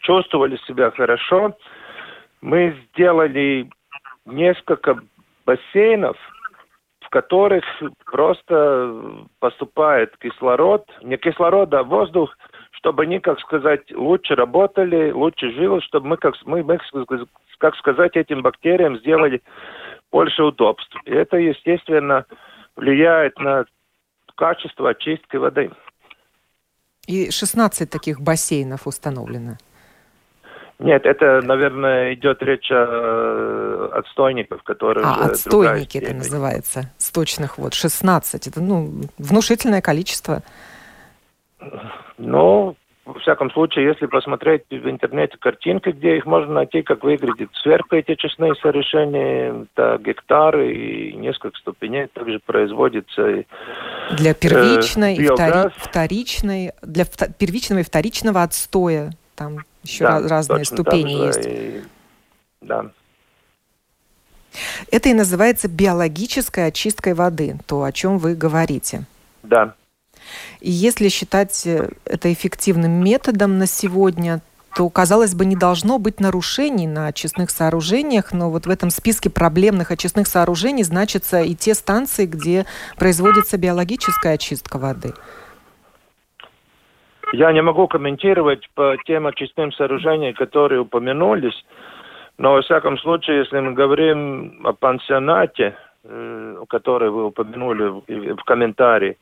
чувствовали 0.00 0.56
себя 0.66 0.90
хорошо, 0.90 1.56
мы 2.40 2.76
сделали 2.88 3.70
несколько 4.26 4.98
бассейнов, 5.46 6.16
которых 7.10 7.64
просто 8.04 9.26
поступает 9.40 10.16
кислород, 10.18 10.88
не 11.02 11.16
кислород, 11.18 11.74
а 11.74 11.82
воздух, 11.82 12.36
чтобы 12.70 13.02
они, 13.02 13.20
как 13.20 13.38
сказать, 13.40 13.92
лучше 13.92 14.34
работали, 14.34 15.10
лучше 15.10 15.50
жили, 15.50 15.80
чтобы 15.80 16.08
мы, 16.08 16.16
как, 16.16 16.34
мы, 16.46 16.62
мы 16.62 16.78
как 17.58 17.74
сказать, 17.76 18.16
этим 18.16 18.42
бактериям 18.42 18.96
сделали 18.98 19.42
больше 20.10 20.42
удобств. 20.42 20.96
И 21.04 21.10
это, 21.10 21.36
естественно, 21.36 22.24
влияет 22.76 23.38
на 23.38 23.64
качество 24.36 24.90
очистки 24.90 25.36
воды. 25.36 25.70
И 27.06 27.30
16 27.30 27.90
таких 27.90 28.20
бассейнов 28.20 28.86
установлено. 28.86 29.56
Нет, 30.78 31.04
это, 31.04 31.42
наверное, 31.42 32.14
идет 32.14 32.42
речь 32.42 32.70
о 32.70 33.69
отстойниках, 34.00 34.62
которые... 34.64 35.06
А, 35.06 35.26
отстойники 35.26 35.98
это 35.98 36.14
называется, 36.14 36.92
сточных 36.98 37.58
вод, 37.58 37.74
16. 37.74 38.46
Это, 38.46 38.60
ну, 38.60 39.02
внушительное 39.18 39.80
количество. 39.80 40.42
Ну, 42.18 42.76
во 43.04 43.18
всяком 43.20 43.50
случае, 43.50 43.86
если 43.86 44.06
посмотреть 44.06 44.62
в 44.70 44.88
интернете 44.88 45.36
картинки, 45.38 45.88
где 45.90 46.16
их 46.16 46.26
можно 46.26 46.54
найти, 46.54 46.82
как 46.82 47.02
выглядит 47.02 47.50
сверху 47.54 47.96
эти 47.96 48.14
честные 48.14 48.54
сооружения, 48.56 49.66
это 49.74 49.98
гектары 49.98 50.72
и 50.72 51.12
несколько 51.14 51.58
ступеней 51.58 52.06
также 52.06 52.38
производится. 52.38 53.44
Для 54.16 54.34
первичной 54.34 55.16
э, 55.16 55.22
и 55.22 55.26
втори, 55.26 55.70
вторичной, 55.76 56.72
для 56.82 57.04
первичного 57.04 57.80
и 57.80 57.84
вторичного 57.84 58.42
отстоя 58.42 59.12
там 59.34 59.64
еще 59.82 60.04
да, 60.04 60.20
разные 60.28 60.64
ступени 60.64 61.26
есть. 61.26 61.46
И... 61.46 61.82
Да. 62.60 62.90
Это 64.90 65.08
и 65.08 65.14
называется 65.14 65.68
биологической 65.68 66.66
очисткой 66.68 67.14
воды, 67.14 67.58
то, 67.66 67.82
о 67.82 67.92
чем 67.92 68.18
вы 68.18 68.34
говорите. 68.34 69.04
Да. 69.42 69.74
И 70.60 70.70
если 70.70 71.08
считать 71.08 71.66
э, 71.66 71.90
это 72.04 72.32
эффективным 72.32 73.02
методом 73.02 73.58
на 73.58 73.66
сегодня, 73.66 74.40
то, 74.76 74.88
казалось 74.88 75.34
бы, 75.34 75.44
не 75.44 75.56
должно 75.56 75.98
быть 75.98 76.20
нарушений 76.20 76.86
на 76.86 77.08
очистных 77.08 77.50
сооружениях, 77.50 78.32
но 78.32 78.50
вот 78.50 78.66
в 78.66 78.70
этом 78.70 78.90
списке 78.90 79.30
проблемных 79.30 79.90
очистных 79.90 80.26
сооружений 80.26 80.84
значатся 80.84 81.40
и 81.40 81.54
те 81.54 81.74
станции, 81.74 82.26
где 82.26 82.66
производится 82.96 83.58
биологическая 83.58 84.34
очистка 84.34 84.78
воды. 84.78 85.12
Я 87.32 87.52
не 87.52 87.62
могу 87.62 87.86
комментировать 87.86 88.68
по 88.74 88.96
тем 89.04 89.26
очистным 89.26 89.72
сооружениям, 89.72 90.34
которые 90.34 90.80
упомянулись. 90.80 91.64
Но, 92.40 92.54
во 92.54 92.62
всяком 92.62 92.96
случае, 92.96 93.40
если 93.40 93.60
мы 93.60 93.74
говорим 93.74 94.64
о 94.64 94.72
пансионате, 94.72 95.76
э, 96.04 96.64
который 96.70 97.10
вы 97.10 97.26
упомянули 97.26 98.00
в, 98.32 98.42
комментарии, 98.46 99.18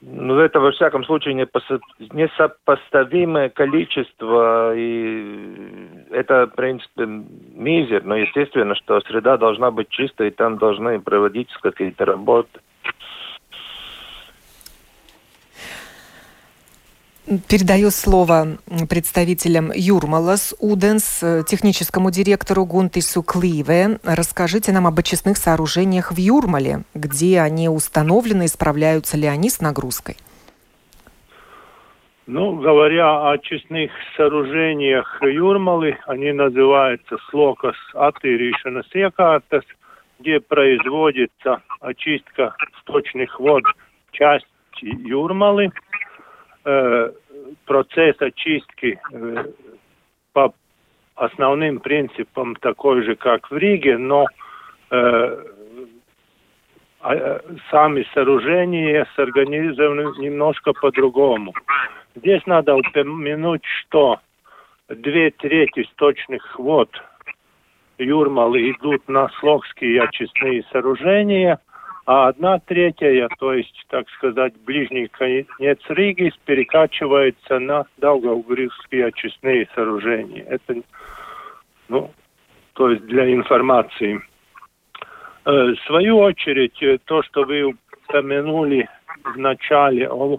ну, 0.00 0.38
это, 0.38 0.58
во 0.58 0.72
всяком 0.72 1.04
случае, 1.04 1.34
несопоставимое 1.34 3.50
количество, 3.50 4.74
и 4.74 5.86
это, 6.12 6.46
в 6.46 6.56
принципе, 6.56 7.06
мизер, 7.54 8.04
но 8.04 8.16
естественно, 8.16 8.74
что 8.74 9.02
среда 9.02 9.36
должна 9.36 9.70
быть 9.70 9.90
чистой, 9.90 10.28
и 10.28 10.30
там 10.30 10.56
должны 10.56 10.98
проводиться 10.98 11.58
какие-то 11.60 12.06
работы. 12.06 12.58
Передаю 17.26 17.90
слово 17.90 18.58
представителям 18.88 19.72
Юрмалас 19.74 20.54
Уденс, 20.60 21.24
техническому 21.48 22.12
директору 22.12 22.64
Гунтису 22.64 23.24
Кливе. 23.24 23.98
Расскажите 24.04 24.70
нам 24.70 24.86
об 24.86 24.96
очистных 25.00 25.36
сооружениях 25.36 26.12
в 26.12 26.18
Юрмале, 26.18 26.84
где 26.94 27.40
они 27.40 27.68
установлены 27.68 28.44
и 28.44 28.46
справляются 28.46 29.16
ли 29.16 29.26
они 29.26 29.50
с 29.50 29.60
нагрузкой. 29.60 30.14
Ну, 32.28 32.60
говоря 32.60 33.10
о 33.10 33.32
очистных 33.32 33.90
сооружениях 34.16 35.20
Юрмалы, 35.22 35.98
они 36.06 36.30
называются 36.30 37.16
слокос 37.30 37.74
attīrīšanas 37.94 38.86
iekārtas, 38.94 39.64
где 40.20 40.38
производится 40.38 41.60
очистка 41.80 42.54
сточных 42.82 43.40
вод 43.40 43.64
части 44.12 44.46
Юрмалы– 44.80 45.72
Э, 45.85 45.85
процесс 47.64 48.16
очистки 48.20 48.98
э, 49.12 49.44
по 50.32 50.52
основным 51.14 51.80
принципам 51.80 52.56
такой 52.56 53.02
же, 53.02 53.16
как 53.16 53.50
в 53.50 53.56
Риге, 53.56 53.98
но 53.98 54.26
э, 54.90 55.44
а, 57.00 57.40
сами 57.70 58.06
сооружения 58.12 59.06
сорганизованы 59.14 60.18
немножко 60.18 60.72
по-другому. 60.72 61.52
Здесь 62.14 62.44
надо 62.46 62.74
упомянуть, 62.74 63.64
что 63.64 64.18
две 64.88 65.30
трети 65.30 65.84
сточных 65.92 66.58
вод 66.58 66.90
Юрмалы 67.98 68.70
идут 68.70 69.08
на 69.08 69.28
слогские 69.40 70.02
очистные 70.02 70.64
сооружения, 70.72 71.58
а 72.06 72.28
одна 72.28 72.60
третья, 72.60 73.28
то 73.40 73.52
есть, 73.52 73.84
так 73.88 74.08
сказать, 74.10 74.54
ближний 74.64 75.08
конец 75.08 75.78
Риги 75.88 76.32
перекачивается 76.44 77.58
на 77.58 77.84
Даугавгрильские 77.96 79.06
очистные 79.06 79.68
сооружения. 79.74 80.44
Это, 80.44 80.82
ну, 81.88 82.12
то 82.74 82.90
есть 82.90 83.04
для 83.06 83.32
информации. 83.32 84.20
Э, 85.46 85.50
в 85.50 85.76
свою 85.86 86.18
очередь, 86.18 86.80
э, 86.80 86.98
то, 87.04 87.24
что 87.24 87.42
вы 87.42 87.74
упомянули 88.08 88.88
в 89.24 89.36
начале 89.36 90.08
о 90.08 90.34
э, 90.34 90.38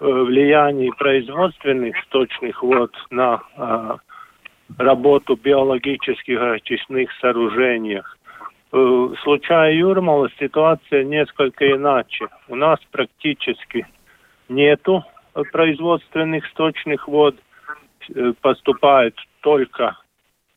влиянии 0.00 0.90
производственных 0.98 1.96
сточных 2.04 2.62
вод 2.62 2.94
на 3.10 3.42
работу 4.76 5.34
биологических 5.34 6.40
очистных 6.40 7.10
сооружениях, 7.20 8.17
в 8.70 9.12
э, 9.12 9.16
случае 9.22 9.78
Юрмала 9.78 10.28
ситуация 10.38 11.04
несколько 11.04 11.70
иначе. 11.70 12.28
У 12.48 12.54
нас 12.54 12.78
практически 12.90 13.86
нету 14.48 15.04
производственных 15.52 16.46
сточных 16.48 17.08
вод, 17.08 17.36
э, 18.14 18.32
поступают 18.40 19.16
только 19.40 19.96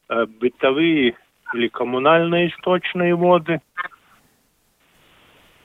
э, 0.09 0.25
бытовые 0.25 1.15
или 1.53 1.67
коммунальные 1.67 2.51
сточные 2.59 3.15
воды. 3.15 3.61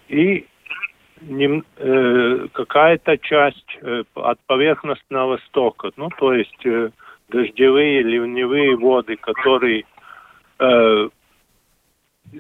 И 0.08 0.46
какая-то 2.52 3.16
часть 3.18 3.78
от 4.14 4.38
поверхностного 4.46 5.38
стока, 5.48 5.90
ну 5.96 6.10
то 6.10 6.34
есть 6.34 6.62
дождевые, 7.28 8.02
ливневые 8.02 8.76
воды, 8.76 9.16
которые 9.16 9.84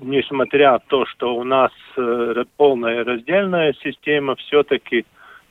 несмотря 0.00 0.72
на 0.72 0.78
то, 0.78 1.06
что 1.06 1.34
у 1.34 1.44
нас 1.44 1.72
э, 1.96 2.44
полная 2.56 3.04
раздельная 3.04 3.74
система, 3.82 4.36
все-таки 4.36 5.04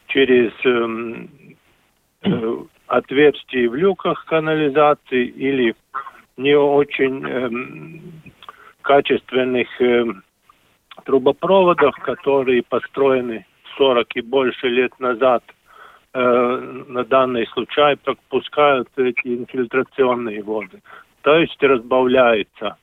через 0.08 0.51
эм, 0.65 1.29
э, 2.23 2.58
отверстия 2.88 3.69
в 3.69 3.75
люках 3.75 4.25
канализации 4.25 5.25
или 5.25 5.75
не 6.38 6.55
очень 6.55 7.25
э, 7.25 7.49
качественных 8.81 9.67
э, 9.81 10.05
трубопроводов, 11.05 11.95
которые 11.97 12.63
построены 12.63 13.45
40 13.77 14.15
и 14.15 14.21
больше 14.21 14.67
лет 14.67 14.97
назад, 14.99 15.43
э, 16.13 16.84
на 16.88 17.03
данный 17.03 17.47
случай 17.47 17.95
пропускают 18.03 18.89
эти 18.97 19.27
инфильтрационные 19.27 20.43
воды. 20.43 20.81
То 21.21 21.38
есть 21.38 21.62
разбавляется 21.63 22.77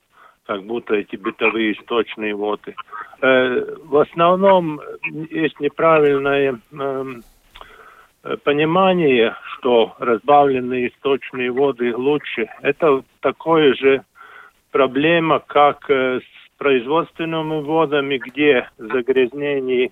как 0.52 0.64
будто 0.64 0.94
эти 0.94 1.16
бытовые 1.16 1.72
источные 1.72 2.34
воды. 2.34 2.74
Э, 3.22 3.74
в 3.84 3.96
основном 3.96 4.80
есть 5.30 5.58
неправильное 5.60 6.58
эм, 6.72 7.22
э, 8.22 8.36
понимание, 8.44 9.34
что 9.46 9.94
разбавленные 9.98 10.88
источные 10.88 11.50
воды 11.50 11.96
лучше. 11.96 12.50
Это 12.60 13.02
такое 13.20 13.72
же 13.74 14.02
проблема, 14.72 15.38
как 15.38 15.88
э, 15.88 16.20
с 16.20 16.58
производственными 16.58 17.62
водами, 17.62 18.18
где 18.18 18.68
загрязнение 18.76 19.90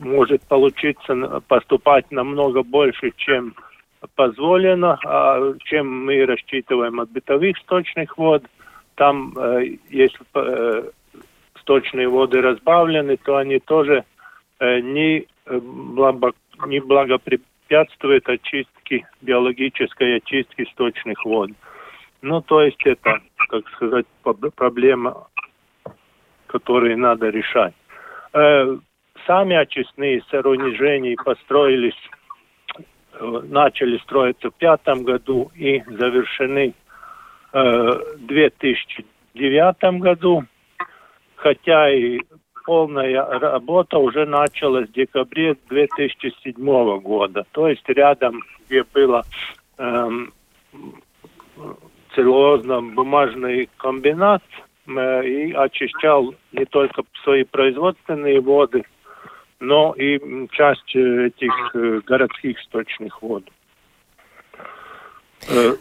может 0.00 0.42
получиться 0.42 1.42
поступать 1.48 2.08
намного 2.12 2.62
больше, 2.62 3.10
чем 3.16 3.54
позволено, 4.14 4.98
а 5.04 5.54
чем 5.64 6.06
мы 6.06 6.24
рассчитываем 6.26 7.00
от 7.00 7.10
бытовых 7.10 7.56
сточных 7.58 8.16
вод. 8.18 8.44
Там, 8.94 9.34
э, 9.36 9.76
если 9.90 10.18
э, 10.34 10.90
сточные 11.60 12.08
воды 12.08 12.40
разбавлены, 12.40 13.16
то 13.16 13.36
они 13.36 13.58
тоже 13.58 14.04
э, 14.60 14.80
не, 14.80 15.26
благо, 15.46 16.32
не 16.66 16.80
благопрепятствуют 16.80 18.28
очистке, 18.28 19.06
биологической 19.20 20.16
очистке 20.16 20.66
сточных 20.72 21.24
вод. 21.24 21.50
Ну, 22.22 22.40
то 22.40 22.62
есть 22.62 22.84
это, 22.84 23.20
как 23.48 23.68
сказать, 23.70 24.06
проблема, 24.56 25.28
которую 26.48 26.98
надо 26.98 27.28
решать. 27.28 27.74
Сами 28.32 29.54
очистные 29.56 30.22
сооружения 30.28 31.16
построились 31.22 31.94
начали 33.20 33.98
строиться 33.98 34.50
в 34.50 34.54
пятом 34.54 35.02
году 35.02 35.50
и 35.54 35.82
завершены 35.86 36.74
э, 37.52 37.58
в 37.60 38.26
2009 38.26 40.00
году, 40.00 40.44
хотя 41.36 41.90
и 41.90 42.20
полная 42.64 43.24
работа 43.38 43.98
уже 43.98 44.26
началась 44.26 44.88
в 44.88 44.92
декабре 44.92 45.56
2007 45.68 47.00
года. 47.00 47.46
То 47.52 47.68
есть 47.68 47.88
рядом, 47.88 48.42
где 48.66 48.84
было 48.92 49.24
эм, 49.78 50.32
целлулозно-бумажный 52.14 53.70
комбинат, 53.78 54.42
э, 54.86 55.26
и 55.26 55.52
очищал 55.52 56.34
не 56.52 56.66
только 56.66 57.04
свои 57.24 57.44
производственные 57.44 58.40
воды, 58.40 58.84
но 59.60 59.92
и 59.94 60.18
часть 60.52 60.94
э, 60.94 61.26
этих 61.26 61.74
э, 61.74 62.00
городских 62.06 62.58
сточных 62.60 63.20
вод. 63.22 63.44
Э, 65.48 65.74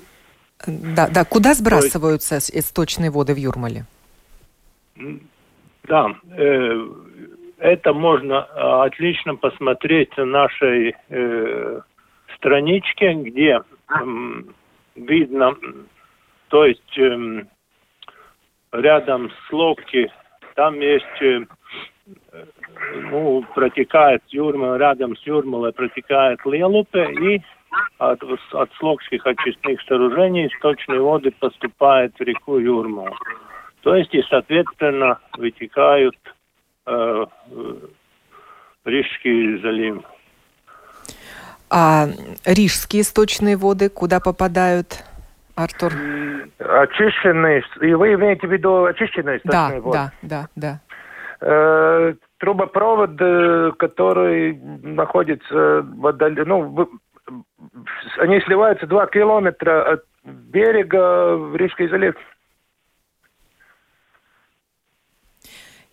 да, 0.66 1.08
да. 1.08 1.26
Куда 1.26 1.54
сбрасываются 1.54 2.36
есть, 2.36 2.56
источные 2.56 3.12
воды 3.12 3.34
в 3.34 3.38
Юрмале? 3.38 3.86
Да, 5.84 6.16
э, 6.32 6.88
это 7.60 7.94
можно 7.94 8.44
отлично 8.84 9.36
посмотреть 9.36 10.16
на 10.18 10.26
нашей 10.26 10.96
э, 11.10 11.82
страничке, 12.36 13.14
где 13.14 13.62
э, 13.62 13.94
видно, 14.96 15.56
то 16.50 16.66
есть 16.66 16.98
э, 16.98 17.46
рядом 18.72 19.30
с 19.32 19.54
Локи, 19.54 20.12
там 20.56 20.80
есть 20.80 21.48
ну, 23.12 23.44
протекает 23.54 24.24
Юрмала, 24.30 24.78
рядом 24.78 25.16
с 25.16 25.22
Юрмалой 25.22 25.74
протекает 25.74 26.40
Лелупе, 26.46 27.12
и 27.12 27.42
от, 27.98 28.22
от 28.54 28.72
слогских 28.80 29.26
очистных 29.26 29.82
сооружений 29.88 30.48
источные 30.48 31.02
воды 31.02 31.32
поступают 31.32 32.16
в 32.18 32.22
реку 32.22 32.58
Юрмалу. 32.58 33.16
То 33.82 33.96
есть 33.96 34.14
и, 34.14 34.24
соответственно, 34.30 35.20
вытекают 35.38 36.18
э, 36.86 37.26
Рижский 38.86 39.62
залив. 39.62 40.04
А 41.70 42.08
рижские 42.46 43.02
источные 43.02 43.58
воды 43.58 43.90
куда 43.90 44.20
попадают? 44.20 45.04
Артур? 45.56 45.92
Очищенные, 46.60 47.64
и 47.82 47.94
вы 47.94 48.14
имеете 48.14 48.48
в 48.48 48.52
виду 48.52 48.86
очищенные 48.86 49.42
да, 49.44 49.70
воды? 49.80 49.92
Да, 49.92 50.12
да, 50.22 50.48
да. 50.56 50.80
Э, 51.40 52.14
трубопровод, 52.40 53.12
э, 53.20 53.72
который 53.78 54.56
находится 54.58 55.82
в 55.82 56.08
отдали... 56.08 56.42
ну, 56.42 56.90
они 58.18 58.40
сливаются 58.42 58.88
два 58.88 59.08
километра 59.08 59.94
от 59.94 60.04
берега 60.24 61.36
в 61.36 61.56
Рижский 61.56 61.88
залив. 61.90 62.16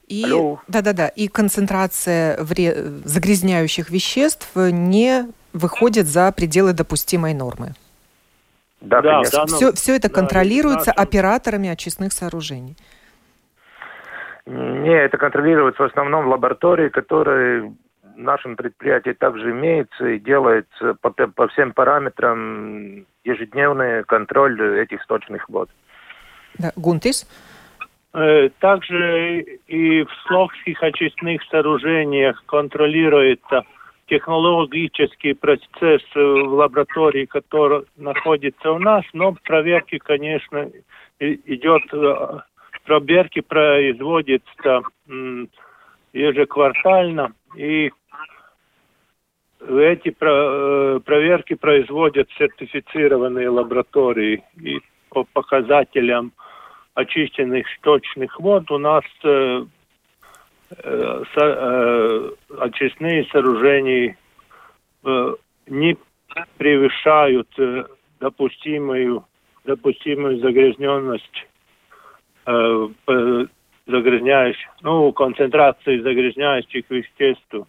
И, 0.06 0.24
да-да-да, 0.68 1.08
и 1.08 1.28
концентрация 1.28 2.42
вре... 2.42 2.74
загрязняющих 3.04 3.90
веществ 3.90 4.50
не 4.54 5.26
выходит 5.52 6.06
за 6.06 6.30
пределы 6.32 6.72
допустимой 6.72 7.32
нормы. 7.34 7.74
Да, 8.80 9.00
да 9.00 9.22
конечно. 9.22 9.46
все, 9.46 9.72
все 9.72 9.96
это 9.96 10.10
контролируется 10.10 10.92
да, 10.94 11.02
операторами 11.02 11.70
очистных 11.70 12.12
сооружений. 12.12 12.76
Не, 14.46 14.94
это 14.94 15.16
контролируется 15.16 15.82
в 15.82 15.86
основном 15.86 16.26
в 16.26 16.28
лаборатории, 16.28 16.88
которые 16.88 17.74
в 18.02 18.18
нашем 18.18 18.56
предприятии 18.56 19.12
также 19.12 19.50
имеется 19.50 20.06
и 20.06 20.18
делается 20.18 20.94
по, 21.00 21.10
по 21.10 21.48
всем 21.48 21.72
параметрам 21.72 23.06
ежедневный 23.24 24.04
контроль 24.04 24.80
этих 24.80 25.02
сточных 25.02 25.48
вод. 25.48 25.70
Да. 26.58 26.72
Гунтис? 26.76 27.26
Э, 28.12 28.48
также 28.60 29.40
и 29.66 30.04
в 30.04 30.10
слогских 30.26 30.82
очистных 30.82 31.42
сооружениях 31.50 32.44
контролируется 32.46 33.64
технологический 34.06 35.32
процесс 35.32 36.02
в 36.14 36.54
лаборатории, 36.54 37.24
который 37.24 37.84
находится 37.96 38.70
у 38.70 38.78
нас, 38.78 39.04
но 39.14 39.34
проверки, 39.42 39.98
конечно, 39.98 40.70
идет, 41.18 41.82
проверки 42.84 43.40
производятся 43.40 44.82
ежеквартально, 46.12 47.32
и 47.56 47.90
эти 49.68 50.14
э, 50.20 51.00
проверки 51.04 51.54
производят 51.54 52.28
сертифицированные 52.38 53.48
лаборатории, 53.48 54.44
и 54.60 54.80
по 55.08 55.24
показателям 55.24 56.32
очищенных 56.94 57.66
сточных 57.78 58.38
вод 58.38 58.70
у 58.70 58.78
нас 58.78 59.04
э, 59.22 59.64
э, 60.70 61.24
э, 61.36 62.30
очистные 62.58 63.24
сооружения 63.32 64.16
э, 65.04 65.34
не 65.66 65.96
превышают 66.58 67.48
э, 67.58 67.84
допустимую, 68.20 69.24
допустимую 69.64 70.38
загрязненность 70.40 71.46
загрязняющих, 73.86 74.68
ну, 74.82 75.12
концентрации 75.12 76.00
загрязняющих 76.00 76.84
веществ. 76.90 77.66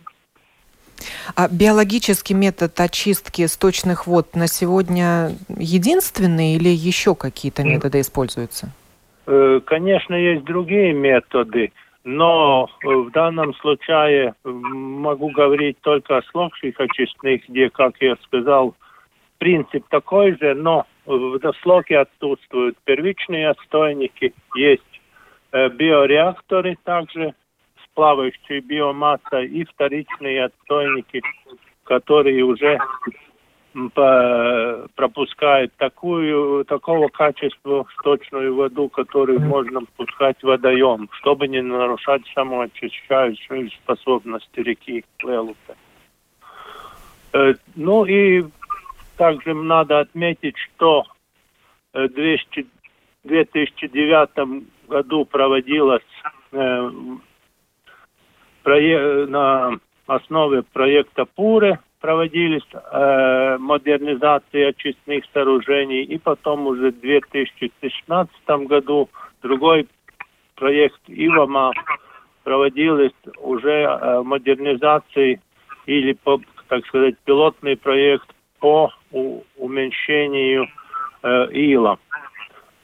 А 1.35 1.47
биологический 1.49 2.33
метод 2.33 2.79
очистки 2.79 3.45
сточных 3.47 4.07
вод 4.07 4.35
на 4.35 4.47
сегодня 4.47 5.31
единственный 5.49 6.55
или 6.55 6.69
еще 6.69 7.15
какие-то 7.15 7.63
методы 7.63 7.99
используются? 7.99 8.69
Э, 9.27 9.59
конечно, 9.65 10.13
есть 10.13 10.45
другие 10.45 10.93
методы, 10.93 11.71
но 12.03 12.69
в 12.83 13.09
данном 13.11 13.53
случае 13.55 14.35
могу 14.43 15.29
говорить 15.31 15.77
только 15.81 16.17
о 16.17 16.23
слогших 16.31 16.79
очистных, 16.79 17.41
где, 17.49 17.69
как 17.69 17.95
я 17.99 18.15
сказал, 18.23 18.75
принцип 19.45 19.86
такой 19.89 20.36
же, 20.39 20.55
но 20.55 20.88
в 21.05 21.39
слоге 21.62 21.99
отсутствуют 21.99 22.79
первичные 22.84 23.49
отстойники, 23.49 24.34
есть 24.55 25.01
э, 25.51 25.69
биореакторы 25.69 26.75
также 26.84 27.36
с 27.77 27.93
плавающей 27.93 28.60
биомассой 28.62 29.45
и 29.45 29.63
вторичные 29.65 30.45
отстойники, 30.45 31.21
которые 31.84 32.43
уже 32.43 32.79
пропускает 34.95 35.71
такую, 35.77 36.65
такого 36.65 37.10
качества 37.10 37.86
сточную 37.99 38.55
воду, 38.55 38.89
которую 38.89 39.41
можно 39.41 39.81
пускать 39.95 40.39
в 40.41 40.47
водоем, 40.47 41.08
чтобы 41.19 41.47
не 41.47 41.62
нарушать 41.62 42.23
самоочищающую 42.34 43.69
способность 43.69 44.49
реки 44.55 45.05
Лелупе. 45.19 45.75
Э, 47.34 47.53
ну 47.75 48.05
и 48.05 48.45
также 49.17 49.54
надо 49.54 49.99
отметить, 49.99 50.58
что 50.58 51.04
в 51.93 52.08
2009 52.10 54.63
году 54.88 55.25
проводилась 55.25 56.01
э, 56.51 56.89
на 59.28 59.80
основе 60.08 60.63
проекта 60.63 61.25
ПУРЕ 61.25 61.80
проводились 62.06 62.62
э, 62.73 63.58
модернизации 63.58 64.69
очистных 64.69 65.23
сооружений, 65.34 66.04
и 66.04 66.19
потом 66.19 66.67
уже 66.67 66.91
в 66.91 66.99
2016 66.99 68.30
году 68.67 69.10
другой 69.41 69.88
проект 70.56 71.01
ИВАМА 71.08 71.71
проводились 72.43 73.15
уже 73.39 73.71
э, 73.71 74.21
модернизации 74.21 75.41
или, 75.88 76.15
так 76.67 76.86
сказать, 76.86 77.15
пилотный 77.25 77.75
проект 77.75 78.28
по 78.60 78.91
уменьшению 79.58 80.67
э, 81.23 81.51
ила. 81.51 81.97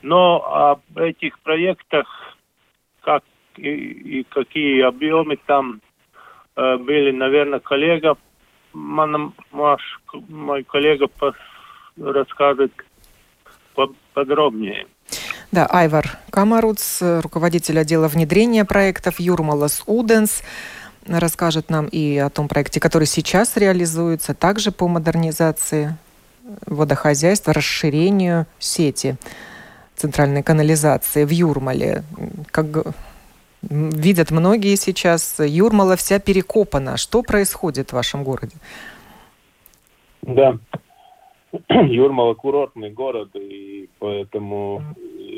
Но 0.01 0.43
об 0.43 0.97
этих 0.97 1.39
проектах, 1.39 2.07
как 3.01 3.23
и, 3.57 3.69
и 3.69 4.23
какие 4.23 4.81
объемы 4.81 5.37
там 5.45 5.81
э, 6.55 6.77
были, 6.77 7.11
наверное, 7.11 7.59
коллега 7.59 8.17
ваш 8.73 9.81
мой 10.29 10.63
коллега 10.63 11.07
расскажет 11.97 12.71
подробнее. 14.13 14.87
Да, 15.51 15.65
Айвар 15.65 16.05
Камаруц, 16.29 17.01
руководитель 17.01 17.79
отдела 17.79 18.07
внедрения 18.07 18.63
проектов 18.63 19.19
Юрмалас 19.19 19.83
Уденс, 19.85 20.43
расскажет 21.05 21.69
нам 21.69 21.87
и 21.87 22.17
о 22.17 22.29
том 22.29 22.47
проекте, 22.47 22.79
который 22.79 23.07
сейчас 23.07 23.57
реализуется, 23.57 24.33
также 24.33 24.71
по 24.71 24.87
модернизации 24.87 25.97
водохозяйства, 26.65 27.53
расширению 27.53 28.45
сети 28.59 29.15
центральной 29.95 30.43
канализации 30.43 31.25
в 31.25 31.29
Юрмале. 31.29 32.03
Как 32.51 32.65
видят 33.61 34.31
многие 34.31 34.75
сейчас, 34.75 35.39
Юрмала 35.39 35.95
вся 35.95 36.19
перекопана. 36.19 36.97
Что 36.97 37.21
происходит 37.21 37.89
в 37.89 37.93
вашем 37.93 38.23
городе? 38.23 38.55
Да, 40.23 40.57
Юрмала 41.69 42.33
курортный 42.33 42.91
город, 42.91 43.29
и 43.35 43.89
поэтому 43.99 44.83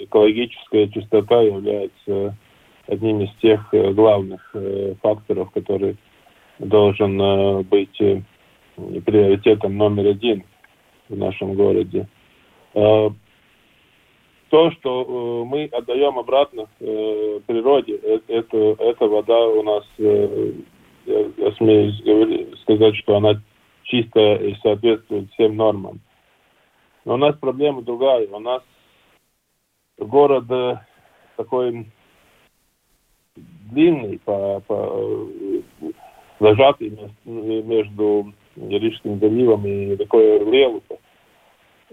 экологическая 0.04 0.88
чистота 0.90 1.42
является 1.42 2.38
одним 2.88 3.22
из 3.22 3.34
тех 3.42 3.74
э, 3.74 3.92
главных 3.94 4.50
э, 4.54 4.96
факторов, 5.02 5.52
который 5.52 5.98
должен 6.60 7.20
э, 7.20 7.64
быть 7.64 7.98
приоритетом 9.06 9.78
номер 9.78 10.08
один 10.08 10.44
в 11.14 11.18
нашем 11.18 11.56
городе 11.56 12.08
то, 14.54 14.70
что 14.70 15.02
э, 15.02 15.50
мы 15.50 15.66
отдаем 15.66 16.20
обратно 16.20 16.68
э, 16.80 17.40
природе, 17.48 17.96
э, 17.96 18.20
это, 18.28 18.76
эта 18.78 19.08
вода 19.08 19.48
у 19.48 19.64
нас, 19.64 19.84
я, 19.98 20.28
я 21.08 21.52
смею 21.54 22.56
сказать, 22.58 22.96
что 22.98 23.16
она 23.18 23.42
чистая 23.82 24.36
и 24.36 24.54
соответствует 24.62 25.32
всем 25.32 25.56
нормам. 25.56 26.02
Но 27.04 27.16
у 27.16 27.18
нас 27.18 27.36
проблема 27.40 27.82
другая. 27.82 28.28
У 28.28 28.38
нас 28.38 28.62
город 29.98 30.46
такой 31.36 31.88
длинный, 33.72 34.20
по, 34.20 34.60
по, 34.68 35.28
зажатый 36.40 36.96
между 37.26 38.32
Рижским 38.56 39.20
заливом 39.20 39.66
и 39.66 39.96
рекой 39.96 40.46
Лелупа. 40.46 40.93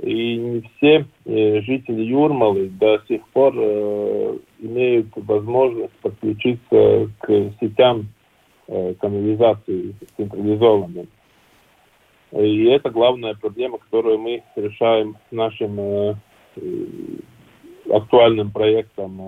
И 0.03 0.37
не 0.39 0.61
все 0.63 1.05
э, 1.27 1.61
жители 1.61 2.03
Юрмалы 2.03 2.71
до 2.71 3.03
сих 3.07 3.27
пор 3.29 3.53
э, 3.55 4.39
имеют 4.61 5.09
возможность 5.15 5.93
подключиться 6.01 7.11
к 7.19 7.29
сетям 7.61 8.09
э, 8.67 8.95
канализации 8.95 9.95
централизованным. 10.17 11.07
И 12.33 12.65
это 12.65 12.89
главная 12.89 13.35
проблема, 13.35 13.77
которую 13.77 14.19
мы 14.21 14.43
решаем 14.57 15.17
нашим 15.33 16.17
актуальным 17.93 18.53
проектом 18.53 19.21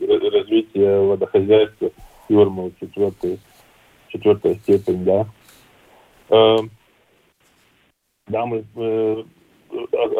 развития 0.00 1.00
водохозяйства 1.00 1.90
Юрмалы 2.30 2.72
четвертой, 2.80 3.38
четвертая 4.08 4.54
степень, 4.54 5.04
да. 5.04 5.26
Да, 8.28 8.44
мы, 8.44 8.64
э, 8.74 9.24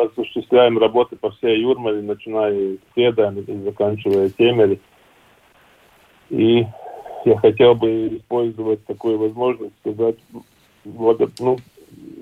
осуществляем 0.05 0.79
работы 0.79 1.16
по 1.16 1.31
всей 1.33 1.61
Юрмале, 1.61 2.03
начиная 2.03 2.75
с 2.75 2.79
Седа 2.95 3.35
и 3.35 3.62
заканчивая 3.64 4.31
Темери. 4.31 4.81
И 6.31 6.64
я 7.25 7.37
хотел 7.38 7.75
бы 7.75 8.16
использовать 8.16 8.85
такую 8.87 9.19
возможность 9.19 9.75
сказать, 9.81 10.16
вот, 10.85 11.21
ну, 11.40 11.57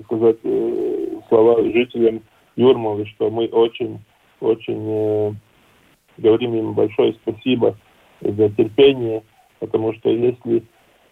сказать 0.05 0.39
э, 0.45 1.21
слова 1.29 1.63
жителям 1.63 2.23
Юрмалы, 2.57 3.05
что 3.07 3.31
мы 3.31 3.47
очень, 3.49 3.99
очень 4.41 4.85
э, 4.87 5.33
говорим 6.17 6.55
им 6.55 6.73
большое 6.73 7.15
спасибо 7.23 7.77
за 8.23 8.49
терпение, 8.49 9.23
потому 9.59 9.93
что 9.93 10.09
если, 10.09 10.63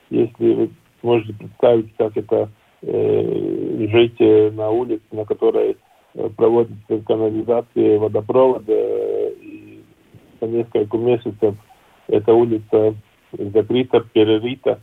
если 0.09 0.55
вы 0.55 0.71
можете 1.03 1.35
представить, 1.35 1.95
как 1.97 2.17
это 2.17 2.49
жить 2.83 4.19
на 4.19 4.71
улице, 4.71 5.05
на 5.13 5.25
которой 5.25 5.77
э, 6.15 6.29
проводится 6.37 6.99
канализация, 7.07 7.99
водопровод, 7.99 8.65
э, 8.67 9.33
и 9.41 9.83
по 10.41 10.47
несколько 10.47 10.97
месяцев 10.99 11.55
эта 12.09 12.35
улица 12.35 12.95
закрыта, 13.33 14.01
перерита. 14.01 14.81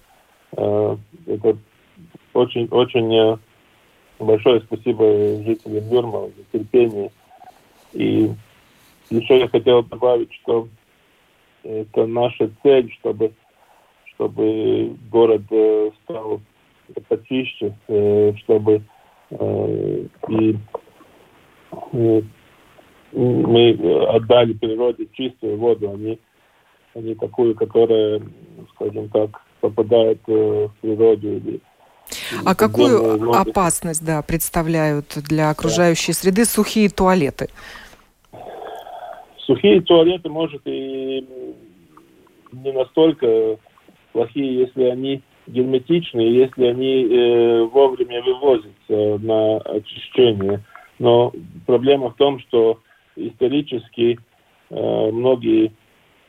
Э, 0.55 0.95
это 1.27 1.57
очень, 2.33 2.67
очень 2.71 3.13
э, 3.13 3.37
большое 4.19 4.61
спасибо 4.61 5.43
жителям 5.43 5.89
Юрмала 5.89 6.29
за 6.29 6.59
терпение. 6.59 7.11
И 7.93 8.29
еще 9.09 9.39
я 9.39 9.47
хотел 9.47 9.83
добавить, 9.83 10.33
что 10.41 10.67
это 11.63 12.05
наша 12.05 12.49
цель, 12.63 12.91
чтобы, 12.99 13.33
чтобы 14.13 14.95
город 15.11 15.41
э, 15.51 15.91
стал 16.03 16.39
почище, 17.07 17.73
э, 17.87 18.33
чтобы 18.37 18.81
э, 19.31 20.05
и 20.29 20.55
мы 23.11 23.69
отдали 24.09 24.53
природе 24.53 25.07
чистую 25.13 25.57
воду, 25.57 25.91
а 25.91 25.97
не, 25.97 26.19
а 26.93 26.99
не 26.99 27.15
такую, 27.15 27.55
которая, 27.55 28.21
скажем 28.75 29.09
так, 29.09 29.41
попадает 29.61 30.19
в 30.27 30.71
природу 30.81 31.27
или 31.27 31.61
а 32.45 32.55
какую 32.55 33.31
опасность 33.31 34.03
да, 34.03 34.21
представляют 34.21 35.17
для 35.27 35.49
окружающей 35.49 36.13
среды 36.13 36.45
сухие 36.45 36.89
туалеты? 36.89 37.49
Сухие 39.45 39.81
туалеты, 39.81 40.29
может, 40.29 40.61
и 40.65 41.25
не 42.51 42.71
настолько 42.71 43.57
плохие, 44.11 44.61
если 44.61 44.83
они 44.83 45.21
герметичные, 45.49 46.35
если 46.35 46.65
они 46.65 47.05
э, 47.05 47.63
вовремя 47.63 48.21
вывозятся 48.21 49.17
на 49.25 49.57
очищение. 49.57 50.61
Но 50.99 51.33
проблема 51.65 52.11
в 52.11 52.15
том, 52.15 52.39
что 52.39 52.79
исторически 53.15 54.19
э, 54.69 55.11
многие 55.11 55.71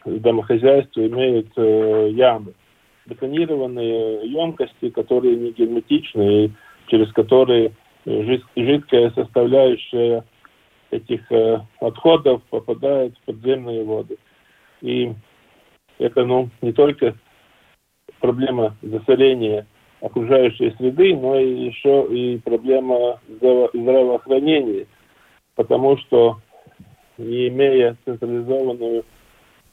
домохозяйства 0.05 1.07
имеют 1.07 1.49
э, 1.57 2.11
ямы, 2.13 2.55
бетонированные 3.07 4.31
емкости, 4.31 4.91
которые 4.91 5.37
не 5.37 5.53
герметичны, 5.53 6.53
через 6.87 7.13
которые 7.13 7.73
жидкая 8.07 9.11
составляющая 9.11 10.25
этих 10.91 11.31
э, 11.31 11.61
отходов 11.81 12.43
попадает 12.51 13.15
в 13.17 13.21
подземные 13.27 13.85
воды. 13.85 14.17
И 14.81 15.13
это 15.99 16.25
ну, 16.25 16.49
не 16.63 16.73
только 16.73 17.15
проблема 18.21 18.77
засорения 18.83 19.67
окружающей 20.01 20.75
среды, 20.79 21.15
но 21.17 21.39
и 21.39 21.67
еще 21.67 22.07
и 22.11 22.39
проблема 22.39 23.21
здравоохранения, 23.29 24.87
потому 25.57 25.99
что 25.99 26.41
не 27.19 27.49
имея 27.49 27.97
централизованную 28.05 29.05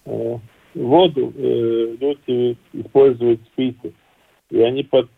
э, 0.06 0.38
воду, 0.76 1.34
э, 1.36 1.96
люди 2.00 2.58
используют 2.74 3.42
спицы, 3.54 3.94
и 4.50 4.62
они 4.62 4.84
под, 4.84 5.10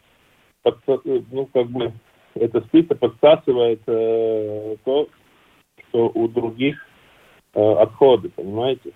под 0.62 0.80
ну 1.06 1.48
как 1.52 1.68
бы 1.70 1.92
эта 2.36 2.62
спица 2.62 2.96
подсасывает 2.96 3.82
э, 3.88 4.76
то, 4.86 5.10
что 5.90 6.12
у 6.14 6.28
других 6.28 6.78
э, 7.54 7.62
отходы, 7.62 8.30
понимаете? 8.30 8.92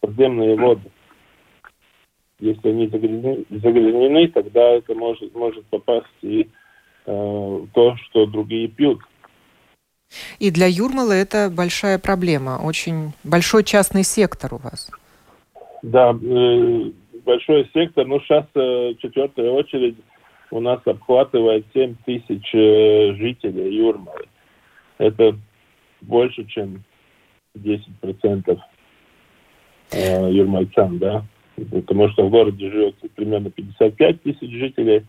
Подземные 0.00 0.56
воды. 0.56 0.90
Если 2.44 2.68
они 2.68 2.88
загрязнены, 2.88 3.46
загрязнены 3.48 4.28
тогда 4.28 4.60
это 4.72 4.94
может, 4.94 5.34
может 5.34 5.64
попасть 5.64 6.06
и 6.20 6.50
э, 7.06 7.66
то, 7.72 7.96
что 7.96 8.26
другие 8.26 8.68
пьют. 8.68 9.00
И 10.38 10.50
для 10.50 10.66
Юрмала 10.66 11.12
это 11.12 11.50
большая 11.50 11.98
проблема, 11.98 12.60
очень 12.62 13.14
большой 13.24 13.64
частный 13.64 14.04
сектор 14.04 14.52
у 14.52 14.58
вас. 14.58 14.90
Да, 15.82 16.10
э, 16.12 16.90
большой 17.24 17.70
сектор, 17.72 18.06
но 18.06 18.20
сейчас 18.20 18.44
э, 18.54 18.92
четвертая 18.98 19.50
очередь 19.50 19.96
у 20.50 20.60
нас 20.60 20.80
обхватывает 20.84 21.64
7 21.72 21.94
тысяч 22.04 22.54
э, 22.54 23.14
жителей 23.14 23.74
Юрмалы. 23.74 24.26
Это 24.98 25.34
больше, 26.02 26.44
чем 26.44 26.84
10% 27.56 28.60
э, 29.92 30.30
юрмальцам, 30.30 30.98
да. 30.98 31.24
Потому 31.56 32.08
что 32.10 32.26
в 32.26 32.30
городе 32.30 32.70
живет 32.70 32.96
примерно 33.14 33.50
55 33.50 34.22
тысяч 34.22 34.50
жителей, 34.50 35.04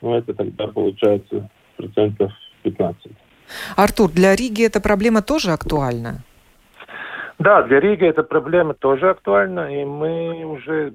ну, 0.00 0.14
это 0.14 0.34
тогда 0.34 0.66
получается 0.66 1.48
процентов 1.76 2.32
15. 2.62 3.12
Артур, 3.76 4.10
для 4.10 4.34
Риги 4.34 4.64
эта 4.64 4.80
проблема 4.80 5.22
тоже 5.22 5.52
актуальна? 5.52 6.22
Да, 7.38 7.62
для 7.62 7.80
Риги 7.80 8.04
эта 8.04 8.22
проблема 8.22 8.74
тоже 8.74 9.10
актуальна, 9.10 9.74
и 9.74 9.84
мы 9.84 10.44
уже, 10.44 10.92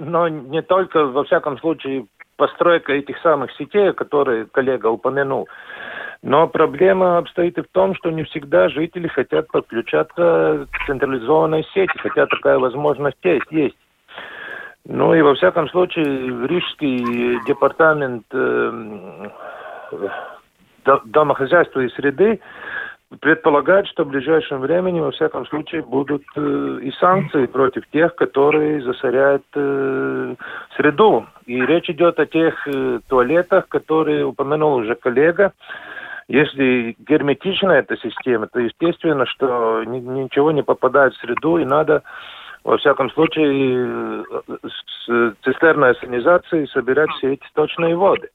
но 0.00 0.28
не 0.28 0.62
только, 0.62 1.04
во 1.06 1.24
всяком 1.24 1.58
случае, 1.58 2.06
постройка 2.36 2.92
этих 2.92 3.18
самых 3.18 3.50
сетей, 3.52 3.92
которые 3.92 4.46
коллега 4.46 4.86
упомянул, 4.86 5.48
но 6.22 6.48
проблема 6.48 7.18
обстоит 7.18 7.58
и 7.58 7.62
в 7.62 7.68
том, 7.68 7.94
что 7.94 8.10
не 8.10 8.24
всегда 8.24 8.68
жители 8.68 9.08
хотят 9.08 9.48
подключаться 9.48 10.66
к 10.70 10.86
централизованной 10.86 11.64
сети, 11.74 11.96
хотя 11.98 12.26
такая 12.26 12.58
возможность 12.58 13.18
есть. 13.22 13.50
есть. 13.50 13.76
Ну 14.84 15.14
и 15.14 15.22
во 15.22 15.34
всяком 15.34 15.68
случае 15.68 16.04
Рижский 16.46 17.44
департамент 17.46 18.24
э, 18.32 19.28
домохозяйства 21.04 21.80
и 21.80 21.90
среды 21.90 22.40
предполагает, 23.20 23.86
что 23.86 24.04
в 24.04 24.08
ближайшем 24.08 24.60
времени, 24.60 25.00
во 25.00 25.10
всяком 25.12 25.46
случае, 25.46 25.82
будут 25.82 26.24
э, 26.36 26.78
и 26.82 26.90
санкции 26.92 27.46
против 27.46 27.86
тех, 27.90 28.14
которые 28.16 28.82
засоряют 28.82 29.44
э, 29.54 30.34
среду. 30.76 31.26
И 31.46 31.60
речь 31.64 31.88
идет 31.88 32.18
о 32.18 32.26
тех 32.26 32.66
э, 32.66 33.00
туалетах, 33.08 33.68
которые 33.68 34.26
упомянул 34.26 34.74
уже 34.74 34.94
коллега, 34.94 35.52
если 36.28 36.94
герметична 36.98 37.72
эта 37.72 37.96
система, 37.96 38.46
то 38.48 38.60
естественно, 38.60 39.24
что 39.26 39.82
ничего 39.84 40.52
не 40.52 40.62
попадает 40.62 41.14
в 41.14 41.20
среду, 41.20 41.56
и 41.56 41.64
надо, 41.64 42.02
во 42.64 42.76
всяком 42.76 43.10
случае, 43.10 44.24
с 44.62 45.34
цистерной 45.42 45.92
ассенизацией 45.92 46.68
собирать 46.68 47.10
все 47.12 47.32
эти 47.32 47.46
сточные 47.48 47.96
воды. 47.96 48.28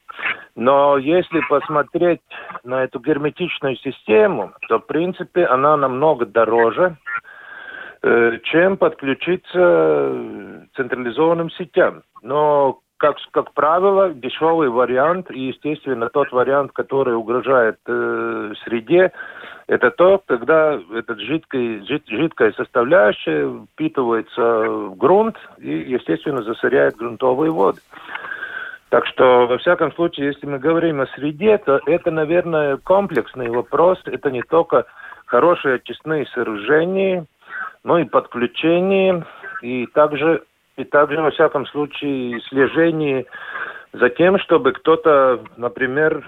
Но 0.56 0.98
если 0.98 1.40
посмотреть 1.48 2.22
на 2.64 2.84
эту 2.84 3.00
герметичную 3.00 3.76
систему, 3.76 4.54
то, 4.68 4.80
в 4.80 4.88
принципе, 4.88 5.46
она 5.46 5.78
намного 5.78 6.26
дороже, 6.26 6.98
э, 8.02 8.40
чем 8.44 8.78
подключиться 8.78 10.16
централизованным 10.76 11.52
сетям. 11.52 12.02
Но 12.24 12.80
как, 13.04 13.18
как 13.32 13.52
правило, 13.52 14.14
дешевый 14.14 14.70
вариант, 14.70 15.30
и, 15.30 15.48
естественно, 15.48 16.08
тот 16.08 16.32
вариант, 16.32 16.72
который 16.72 17.14
угрожает 17.18 17.76
э, 17.86 18.54
среде, 18.64 19.12
это 19.68 19.92
то, 19.92 20.24
когда 20.26 20.80
эта 20.96 21.20
жидкая, 21.20 21.84
жид, 21.84 22.04
жидкая 22.08 22.54
составляющая 22.54 23.52
впитывается 23.74 24.42
в 24.42 24.96
грунт 24.96 25.36
и, 25.58 25.70
естественно, 25.70 26.44
засоряет 26.44 26.96
грунтовые 26.96 27.52
воды. 27.52 27.82
Так 28.88 29.06
что, 29.08 29.48
во 29.48 29.58
всяком 29.58 29.92
случае, 29.96 30.28
если 30.28 30.48
мы 30.48 30.58
говорим 30.58 31.02
о 31.02 31.08
среде, 31.08 31.58
то 31.58 31.82
это, 31.86 32.10
наверное, 32.10 32.78
комплексный 32.78 33.50
вопрос. 33.50 34.00
Это 34.06 34.32
не 34.32 34.44
только 34.44 34.86
хорошие 35.26 35.76
очистные 35.76 36.26
сооружения, 36.28 37.26
но 37.84 38.00
и 38.00 38.06
подключение, 38.06 39.26
и 39.62 39.88
также 39.88 40.44
и 40.78 40.84
также, 40.84 41.22
во 41.22 41.32
всяком 41.32 41.66
случае, 41.68 42.42
слежение 42.50 43.26
за 43.92 44.10
тем, 44.10 44.40
чтобы 44.40 44.72
кто-то, 44.74 45.44
например, 45.58 46.26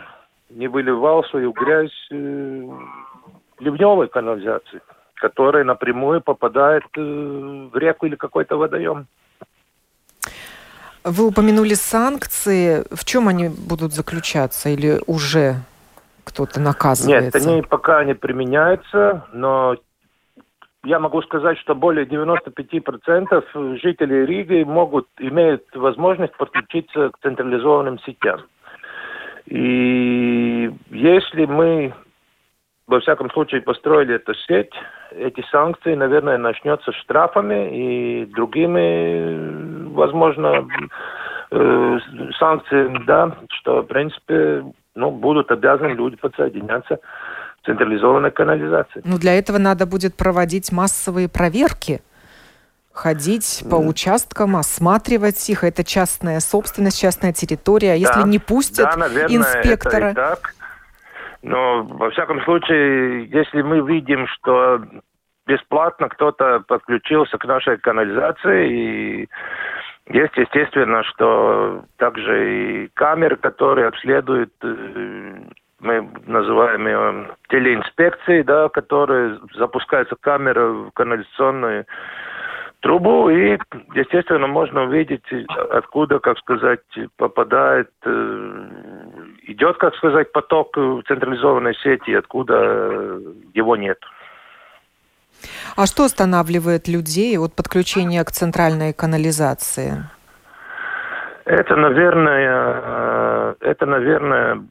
не 0.49 0.67
выливал 0.67 1.23
свою 1.25 1.51
грязь 1.51 2.07
э, 2.11 2.15
ливневой 3.59 4.07
канализации, 4.07 4.81
которая 5.15 5.63
напрямую 5.63 6.21
попадает 6.21 6.83
э, 6.95 7.01
в 7.01 7.75
реку 7.75 8.05
или 8.05 8.15
какой-то 8.15 8.57
водоем. 8.57 9.07
Вы 11.03 11.27
упомянули 11.27 11.73
санкции. 11.73 12.83
В 12.91 13.05
чем 13.05 13.27
они 13.27 13.49
будут 13.49 13.93
заключаться 13.93 14.69
или 14.69 14.99
уже 15.05 15.55
кто-то 16.23 16.59
наказывается? 16.59 17.37
Нет, 17.39 17.47
они 17.47 17.61
пока 17.61 18.03
не 18.03 18.15
применяются, 18.15 19.25
но 19.31 19.75
я 20.85 20.99
могу 20.99 21.21
сказать, 21.23 21.57
что 21.59 21.75
более 21.75 22.05
95% 22.05 23.79
жителей 23.79 24.25
Риги 24.25 24.63
могут, 24.63 25.07
имеют 25.19 25.63
возможность 25.75 26.35
подключиться 26.37 27.09
к 27.09 27.19
централизованным 27.19 27.99
сетям. 27.99 28.41
И 29.47 30.71
если 30.89 31.45
мы, 31.45 31.93
во 32.87 32.99
всяком 32.99 33.29
случае, 33.31 33.61
построили 33.61 34.15
эту 34.15 34.33
сеть, 34.33 34.73
эти 35.11 35.43
санкции, 35.51 35.95
наверное, 35.95 36.37
начнется 36.37 36.91
штрафами 36.91 38.21
и 38.21 38.25
другими, 38.25 39.89
возможно, 39.93 40.67
э, 41.51 41.99
санкциями, 42.39 43.03
да, 43.05 43.37
что, 43.49 43.81
в 43.81 43.87
принципе, 43.87 44.63
ну, 44.95 45.11
будут 45.11 45.51
обязаны 45.51 45.93
люди 45.93 46.15
подсоединяться 46.15 46.99
централизованной 47.65 48.31
канализации. 48.31 49.01
Ну, 49.03 49.17
для 49.17 49.37
этого 49.37 49.57
надо 49.57 49.85
будет 49.85 50.15
проводить 50.15 50.71
массовые 50.71 51.27
проверки 51.29 52.01
ходить 52.95 53.63
по 53.69 53.75
участкам, 53.75 54.55
осматривать 54.55 55.49
их. 55.49 55.63
Это 55.65 55.83
частная 55.83 56.39
собственность, 56.39 56.99
частная 56.99 57.33
территория. 57.33 57.91
А 57.91 57.95
если 57.95 58.27
не 58.27 58.39
пустят 58.39 58.89
да, 58.91 58.95
наверное, 58.95 59.37
инспектора... 59.37 60.05
Это 60.05 60.13
так. 60.13 60.53
Но, 61.41 61.83
во 61.83 62.09
всяком 62.09 62.41
случае, 62.43 63.25
если 63.25 63.61
мы 63.61 63.81
видим, 63.87 64.25
что 64.27 64.81
бесплатно 65.45 66.09
кто-то 66.09 66.63
подключился 66.67 67.37
к 67.37 67.45
нашей 67.45 67.77
канализации, 67.77 68.71
и 68.71 69.29
есть, 70.07 70.35
естественно, 70.37 71.03
что 71.03 71.83
также 71.97 72.85
и 72.85 72.87
камеры, 72.93 73.35
которые 73.35 73.87
обследуют, 73.87 74.53
э, 74.63 75.35
мы 75.85 76.09
называем 76.25 76.87
ее 76.87 77.35
телеинспекцией, 77.49 78.43
да, 78.43 78.69
которые 78.69 79.39
запускаются 79.53 80.15
камеры 80.19 80.67
в 80.67 80.91
канализационную 80.91 81.85
трубу, 82.81 83.29
и, 83.29 83.57
естественно, 83.95 84.47
можно 84.47 84.83
увидеть, 84.83 85.25
откуда, 85.71 86.19
как 86.19 86.37
сказать, 86.37 86.81
попадает, 87.17 87.89
э, 88.05 88.67
идет, 89.47 89.77
как 89.77 89.95
сказать, 89.95 90.31
поток 90.31 90.75
в 90.77 91.01
централизованной 91.07 91.73
сети, 91.75 92.13
откуда 92.13 93.19
его 93.53 93.75
нет. 93.75 93.97
А 95.75 95.85
что 95.87 96.03
останавливает 96.05 96.87
людей 96.87 97.37
от 97.37 97.55
подключения 97.55 98.23
к 98.23 98.31
центральной 98.31 98.93
канализации? 98.93 100.03
Это, 101.45 101.75
наверное, 101.75 102.81
э, 102.83 103.55
это, 103.61 103.85
наверное, 103.85 104.63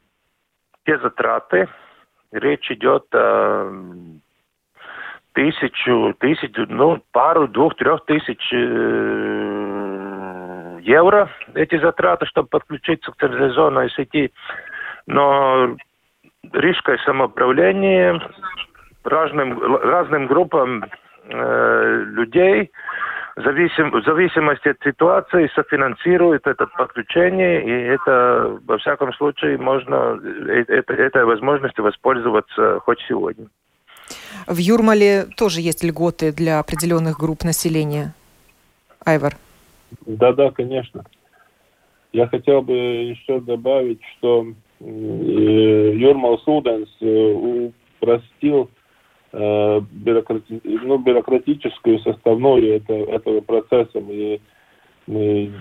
те 0.85 0.97
затраты. 0.99 1.67
Речь 2.31 2.69
идет 2.71 3.05
о 3.13 3.71
тысячу, 5.33 6.15
тысячу, 6.19 6.65
ну, 6.69 7.01
пару, 7.11 7.47
двух, 7.47 7.75
трех 7.75 8.05
тысяч 8.05 8.41
э, 8.53 10.15
евро 10.81 11.29
эти 11.53 11.77
затраты, 11.77 12.25
чтобы 12.25 12.47
подключиться 12.47 13.11
к 13.11 13.17
централизованной 13.17 13.89
сети. 13.91 14.31
Но 15.07 15.75
рижское 16.53 16.97
самоуправление 17.05 18.21
разным, 19.03 19.75
разным 19.75 20.27
группам 20.27 20.85
э, 21.27 22.03
людей 22.07 22.71
зависим, 23.35 23.91
в 23.91 24.03
зависимости 24.03 24.69
от 24.69 24.77
ситуации 24.83 25.49
софинансирует 25.55 26.47
это 26.47 26.67
подключение, 26.67 27.63
и 27.63 27.93
это, 27.93 28.59
во 28.65 28.77
всяком 28.77 29.13
случае, 29.13 29.57
можно 29.57 30.19
э, 30.23 30.63
это, 30.67 30.93
этой 30.93 31.25
возможностью 31.25 31.83
воспользоваться 31.83 32.79
хоть 32.79 32.99
сегодня. 33.07 33.47
В 34.47 34.57
Юрмале 34.57 35.25
тоже 35.37 35.61
есть 35.61 35.83
льготы 35.83 36.31
для 36.31 36.59
определенных 36.59 37.17
групп 37.17 37.43
населения. 37.43 38.13
Айвар. 39.03 39.35
Да-да, 40.05 40.51
конечно. 40.51 41.03
Я 42.13 42.27
хотел 42.27 42.61
бы 42.61 42.73
еще 42.73 43.39
добавить, 43.41 44.01
что 44.17 44.47
э, 44.79 44.83
Юрмал 44.85 46.39
Суденс 46.39 46.89
э, 47.01 47.71
упростил 47.99 48.69
э, 48.69 48.74
бюрократи... 49.35 50.61
ну, 50.63 50.97
бюрократическую 50.97 51.99
составную 51.99 52.75
это, 52.75 52.93
этого 52.93 53.41
процесса. 53.41 53.99
Мы, 53.99 54.39
мы 55.07 55.51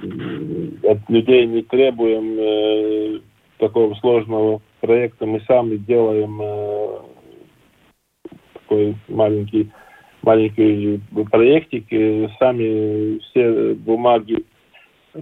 от 0.85 0.99
людей 1.09 1.47
не 1.47 1.63
требуем 1.63 2.37
э, 2.39 3.21
такого 3.59 3.95
сложного 3.97 4.61
проекта. 4.81 5.27
Мы 5.27 5.41
сами 5.41 5.77
делаем 5.77 6.41
э, 6.41 6.99
такой 8.53 8.97
маленький, 9.09 9.71
маленький 10.23 11.01
проектик, 11.31 11.87
и 11.91 12.29
сами 12.39 13.19
все 13.19 13.75
бумаги, 13.75 14.45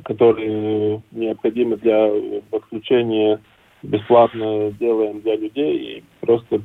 которые 0.05 1.03
необходимы 1.11 1.77
для 1.77 2.11
подключения 2.51 3.41
бесплатно 3.83 4.71
делаем 4.73 5.21
для 5.21 5.37
людей, 5.37 5.79
и 5.79 6.05
просто 6.21 6.63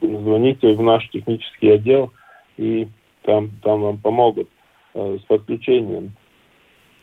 звоните 0.00 0.74
в 0.74 0.82
наш 0.82 1.08
технический 1.10 1.70
отдел, 1.70 2.12
и 2.56 2.88
там, 3.22 3.50
там 3.62 3.82
вам 3.82 3.98
помогут 3.98 4.48
э, 4.94 5.18
с 5.20 5.24
подключением, 5.26 6.12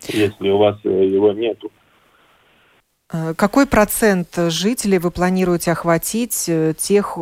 если 0.08 0.50
у 0.50 0.58
вас 0.58 0.78
э, 0.84 0.90
его 0.90 1.32
нету. 1.34 1.72
Э, 3.12 3.34
какой 3.36 3.68
процент 3.68 4.28
жителей 4.50 5.00
вы 5.00 5.12
планируете 5.12 5.72
охватить 5.72 6.50
тех, 6.78 7.18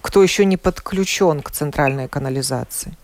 кто 0.00 0.22
еще 0.22 0.44
не 0.44 0.56
подключен 0.56 1.40
к 1.40 1.50
центральной 1.50 2.08
канализации? 2.08 2.96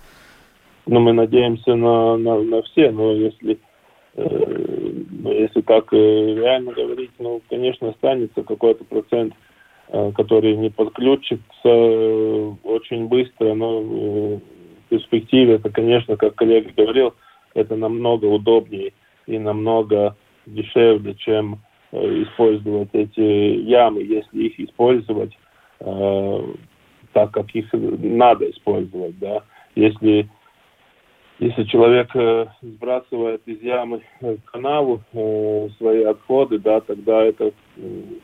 Ну, 0.87 1.00
мы 1.00 1.12
надеемся 1.12 1.74
на, 1.74 2.16
на, 2.16 2.40
на 2.42 2.62
все, 2.62 2.92
но 2.92 3.12
если, 3.12 3.59
э, 4.14 5.02
если 5.24 5.61
так 5.62 5.92
э, 5.92 5.96
реально 5.96 6.72
говорить, 6.72 7.11
ну, 7.18 7.42
конечно, 7.50 7.88
останется 7.88 8.44
какой-то 8.44 8.85
процент, 8.85 9.35
который 9.88 10.57
не 10.57 10.70
подключится 10.70 11.42
э, 11.64 12.53
очень 12.64 13.07
быстро, 13.07 13.55
но 13.55 13.81
э, 13.81 14.38
в 14.38 14.88
перспективе 14.88 15.55
это, 15.55 15.70
конечно, 15.70 16.16
как 16.16 16.35
коллега 16.35 16.70
говорил, 16.77 17.14
это 17.55 17.77
намного 17.77 18.27
удобнее 18.27 18.92
и 19.27 19.38
намного 19.38 20.16
дешевле, 20.46 21.14
чем 21.14 21.61
э, 21.92 22.22
использовать 22.22 22.88
эти 22.92 23.20
ямы, 23.20 24.03
если 24.03 24.44
их 24.44 24.59
использовать 24.59 25.37
э, 25.81 26.55
так, 27.12 27.31
как 27.31 27.55
их 27.55 27.66
надо 27.72 28.51
использовать, 28.51 29.18
да. 29.18 29.42
Если 29.75 30.29
если 31.38 31.64
человек 31.64 32.09
э, 32.14 32.46
сбрасывает 32.62 33.42
из 33.44 33.61
ямы 33.61 34.01
в 34.22 34.38
канаву 34.46 35.03
э, 35.12 35.68
свои 35.77 36.03
отходы, 36.03 36.59
да, 36.59 36.81
тогда 36.81 37.22
это, 37.22 37.53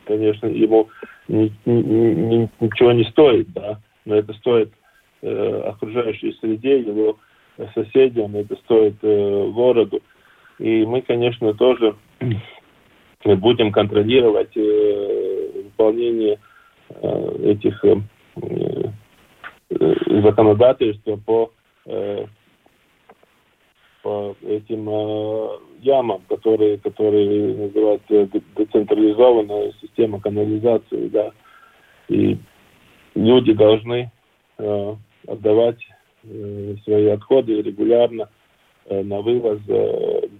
конечно, 0.05 0.47
ему 0.47 0.89
ни, 1.27 1.51
ни, 1.65 2.49
ничего 2.59 2.91
не 2.91 3.03
стоит, 3.05 3.51
да, 3.53 3.79
но 4.05 4.15
это 4.15 4.33
стоит 4.33 4.71
э, 5.21 5.61
окружающей 5.67 6.33
среде, 6.39 6.79
его 6.79 7.17
соседям, 7.73 8.35
это 8.35 8.55
стоит 8.57 8.95
э, 9.01 9.51
городу. 9.51 10.01
И 10.59 10.85
мы, 10.85 11.01
конечно, 11.01 11.53
тоже 11.53 11.95
будем 13.23 13.71
контролировать 13.71 14.55
э, 14.55 15.63
выполнение 15.65 16.39
э, 16.89 17.51
этих 17.51 17.83
э, 17.85 17.95
Э, 19.79 20.21
законодательства 20.21 21.15
по, 21.15 21.51
э, 21.85 22.25
по 24.03 24.35
этим 24.45 24.87
э, 24.87 25.47
ямам, 25.81 26.21
которые, 26.29 26.77
которые 26.77 27.55
называются 27.55 28.29
децентрализованная 28.55 29.73
система 29.81 30.19
канализации, 30.19 31.07
да, 31.07 31.31
и 32.09 32.37
люди 33.15 33.53
должны 33.53 34.11
отдавать 35.27 35.79
свои 36.83 37.07
отходы 37.07 37.59
регулярно 37.61 38.29
на 38.87 39.21
вывоз 39.21 39.59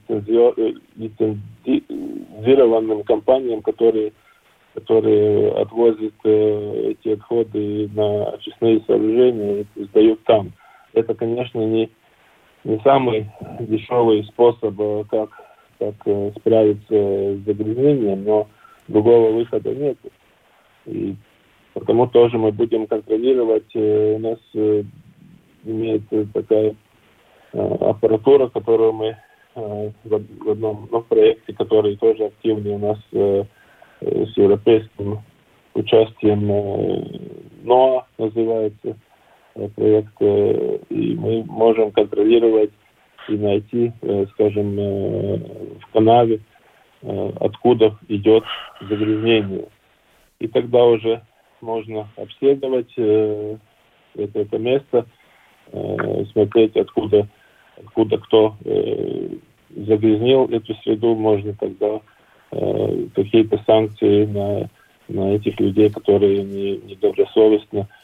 лицензированным 0.07 3.03
компаниям, 3.03 3.63
которые 3.63 4.13
которые 4.73 5.51
отвозят 5.51 6.13
э, 6.23 6.91
эти 6.91 7.09
отходы 7.09 7.89
на 7.93 8.29
очистные 8.29 8.81
сооружения 8.87 9.65
и 9.75 9.83
сдают 9.83 10.23
там. 10.23 10.51
Это, 10.93 11.13
конечно, 11.13 11.59
не, 11.59 11.89
не 12.63 12.79
самый 12.79 13.29
дешевый 13.59 14.23
способ, 14.25 14.79
э, 14.79 15.03
как, 15.09 15.29
как 15.79 15.95
э, 16.05 16.31
справиться 16.37 16.85
с 16.89 17.45
загрязнением, 17.45 18.23
но 18.23 18.47
другого 18.87 19.31
выхода 19.31 19.73
нет. 19.73 19.97
И 20.85 21.15
потому 21.73 22.07
тоже 22.07 22.37
мы 22.37 22.51
будем 22.51 22.87
контролировать. 22.87 23.69
Э, 23.75 24.15
у 24.15 24.19
нас 24.19 24.39
имеется 25.65 26.27
такая 26.33 26.75
аппаратура, 27.53 28.47
которую 28.49 28.93
мы 28.93 29.17
в 29.55 30.49
одном 30.49 30.89
ну, 30.91 31.01
проекте, 31.01 31.53
который 31.53 31.95
тоже 31.97 32.25
активный 32.25 32.71
у 32.71 32.79
нас 32.79 32.97
с 33.11 34.37
Европейским 34.37 35.19
участием 35.75 36.47
НОА, 37.63 38.07
называется 38.17 38.97
проект, 39.75 40.21
и 40.21 41.15
мы 41.15 41.43
можем 41.45 41.91
контролировать 41.91 42.71
и 43.29 43.33
найти, 43.33 43.91
скажем, 44.33 44.75
в 44.75 45.85
канаве, 45.93 46.39
откуда 47.01 47.97
идет 48.07 48.43
загрязнение. 48.81 49.67
И 50.39 50.47
тогда 50.47 50.83
уже 50.83 51.21
можно 51.61 52.09
обследовать 52.17 52.91
это, 52.97 53.59
это 54.15 54.57
место, 54.57 55.05
смотреть, 56.31 56.75
откуда, 56.75 57.27
откуда 57.77 58.17
кто 58.17 58.55
загрязнил 59.75 60.45
эту 60.45 60.75
среду, 60.75 61.15
можно 61.15 61.53
тогда 61.53 62.01
э, 62.51 63.07
какие-то 63.15 63.61
санкции 63.65 64.25
на, 64.25 64.69
на 65.07 65.35
этих 65.35 65.59
людей, 65.59 65.89
которые 65.89 66.43
не, 66.43 66.77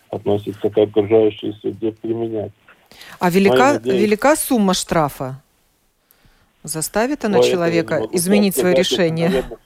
относятся 0.10 0.70
к 0.70 0.78
окружающей 0.78 1.54
среде, 1.62 1.92
применять. 1.92 2.52
А 3.20 3.30
велика, 3.30 3.74
надеюсь, 3.74 4.02
велика 4.02 4.36
сумма 4.36 4.74
штрафа? 4.74 5.42
Заставит 6.64 7.24
она 7.26 7.42
человека 7.42 8.02
изменить 8.12 8.56
свое 8.56 8.76
решение? 8.76 9.28
Это, 9.30 9.58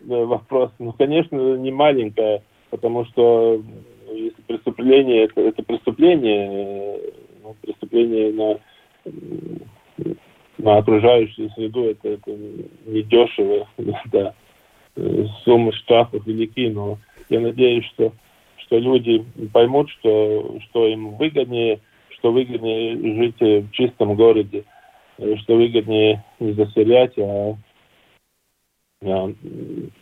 наверное, 0.00 0.26
вопрос, 0.26 0.70
ну, 0.78 0.92
конечно, 0.92 1.56
не 1.56 1.70
маленькая, 1.70 2.42
потому 2.70 3.04
что 3.06 3.62
ну, 4.06 4.14
если 4.14 4.40
преступление, 4.42 5.24
это, 5.24 5.40
это 5.40 5.62
преступление, 5.62 7.00
ну, 7.42 7.54
преступление 7.62 8.32
на 8.32 8.58
на 10.64 10.78
окружающую 10.78 11.50
среду 11.50 11.90
это, 11.90 12.08
это 12.08 12.30
недешево, 12.86 13.68
да. 14.12 14.34
Суммы 15.44 15.72
штрафов 15.72 16.24
велики, 16.26 16.68
но 16.70 16.98
я 17.28 17.40
надеюсь, 17.40 17.84
что, 17.86 18.12
что 18.64 18.78
люди 18.78 19.24
поймут, 19.52 19.90
что, 19.90 20.58
что 20.64 20.86
им 20.86 21.16
выгоднее, 21.16 21.80
что 22.10 22.32
выгоднее 22.32 22.96
жить 22.96 23.40
в 23.40 23.70
чистом 23.72 24.14
городе, 24.14 24.64
что 25.16 25.56
выгоднее 25.56 26.24
не 26.40 26.52
заселять, 26.52 27.16
а, 27.18 27.56
а 29.02 29.32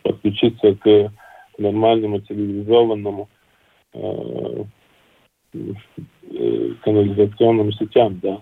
подключиться 0.03 0.75
к 0.75 1.11
нормальному 1.57 2.19
цивилизованному 2.19 3.29
э, 3.93 4.63
канализационным 6.81 7.71
сетям, 7.73 8.19
да. 8.21 8.41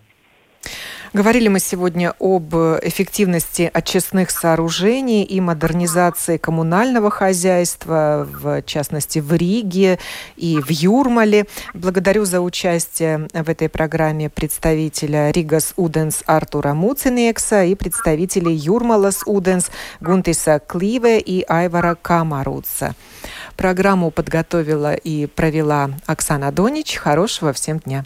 Говорили 1.13 1.49
мы 1.49 1.59
сегодня 1.59 2.13
об 2.19 2.55
эффективности 2.55 3.69
очистных 3.73 4.31
сооружений 4.31 5.23
и 5.23 5.41
модернизации 5.41 6.37
коммунального 6.37 7.11
хозяйства, 7.11 8.25
в 8.31 8.61
частности 8.61 9.19
в 9.19 9.33
Риге 9.33 9.99
и 10.37 10.61
в 10.61 10.69
Юрмале. 10.69 11.47
Благодарю 11.73 12.23
за 12.23 12.39
участие 12.39 13.27
в 13.33 13.49
этой 13.49 13.67
программе 13.67 14.29
представителя 14.29 15.31
Ригас 15.31 15.73
Уденс 15.75 16.23
Артура 16.27 16.73
Муцинекса 16.73 17.65
и 17.65 17.75
представителей 17.75 18.55
Юрмалас 18.55 19.23
Уденс 19.25 19.69
Гунтиса 19.99 20.61
Кливе 20.65 21.19
и 21.19 21.43
Айвара 21.45 21.97
Камаруца. 22.01 22.95
Программу 23.57 24.11
подготовила 24.11 24.93
и 24.93 25.25
провела 25.25 25.89
Оксана 26.05 26.53
Донич. 26.53 26.95
Хорошего 26.95 27.51
всем 27.51 27.79
дня. 27.79 28.05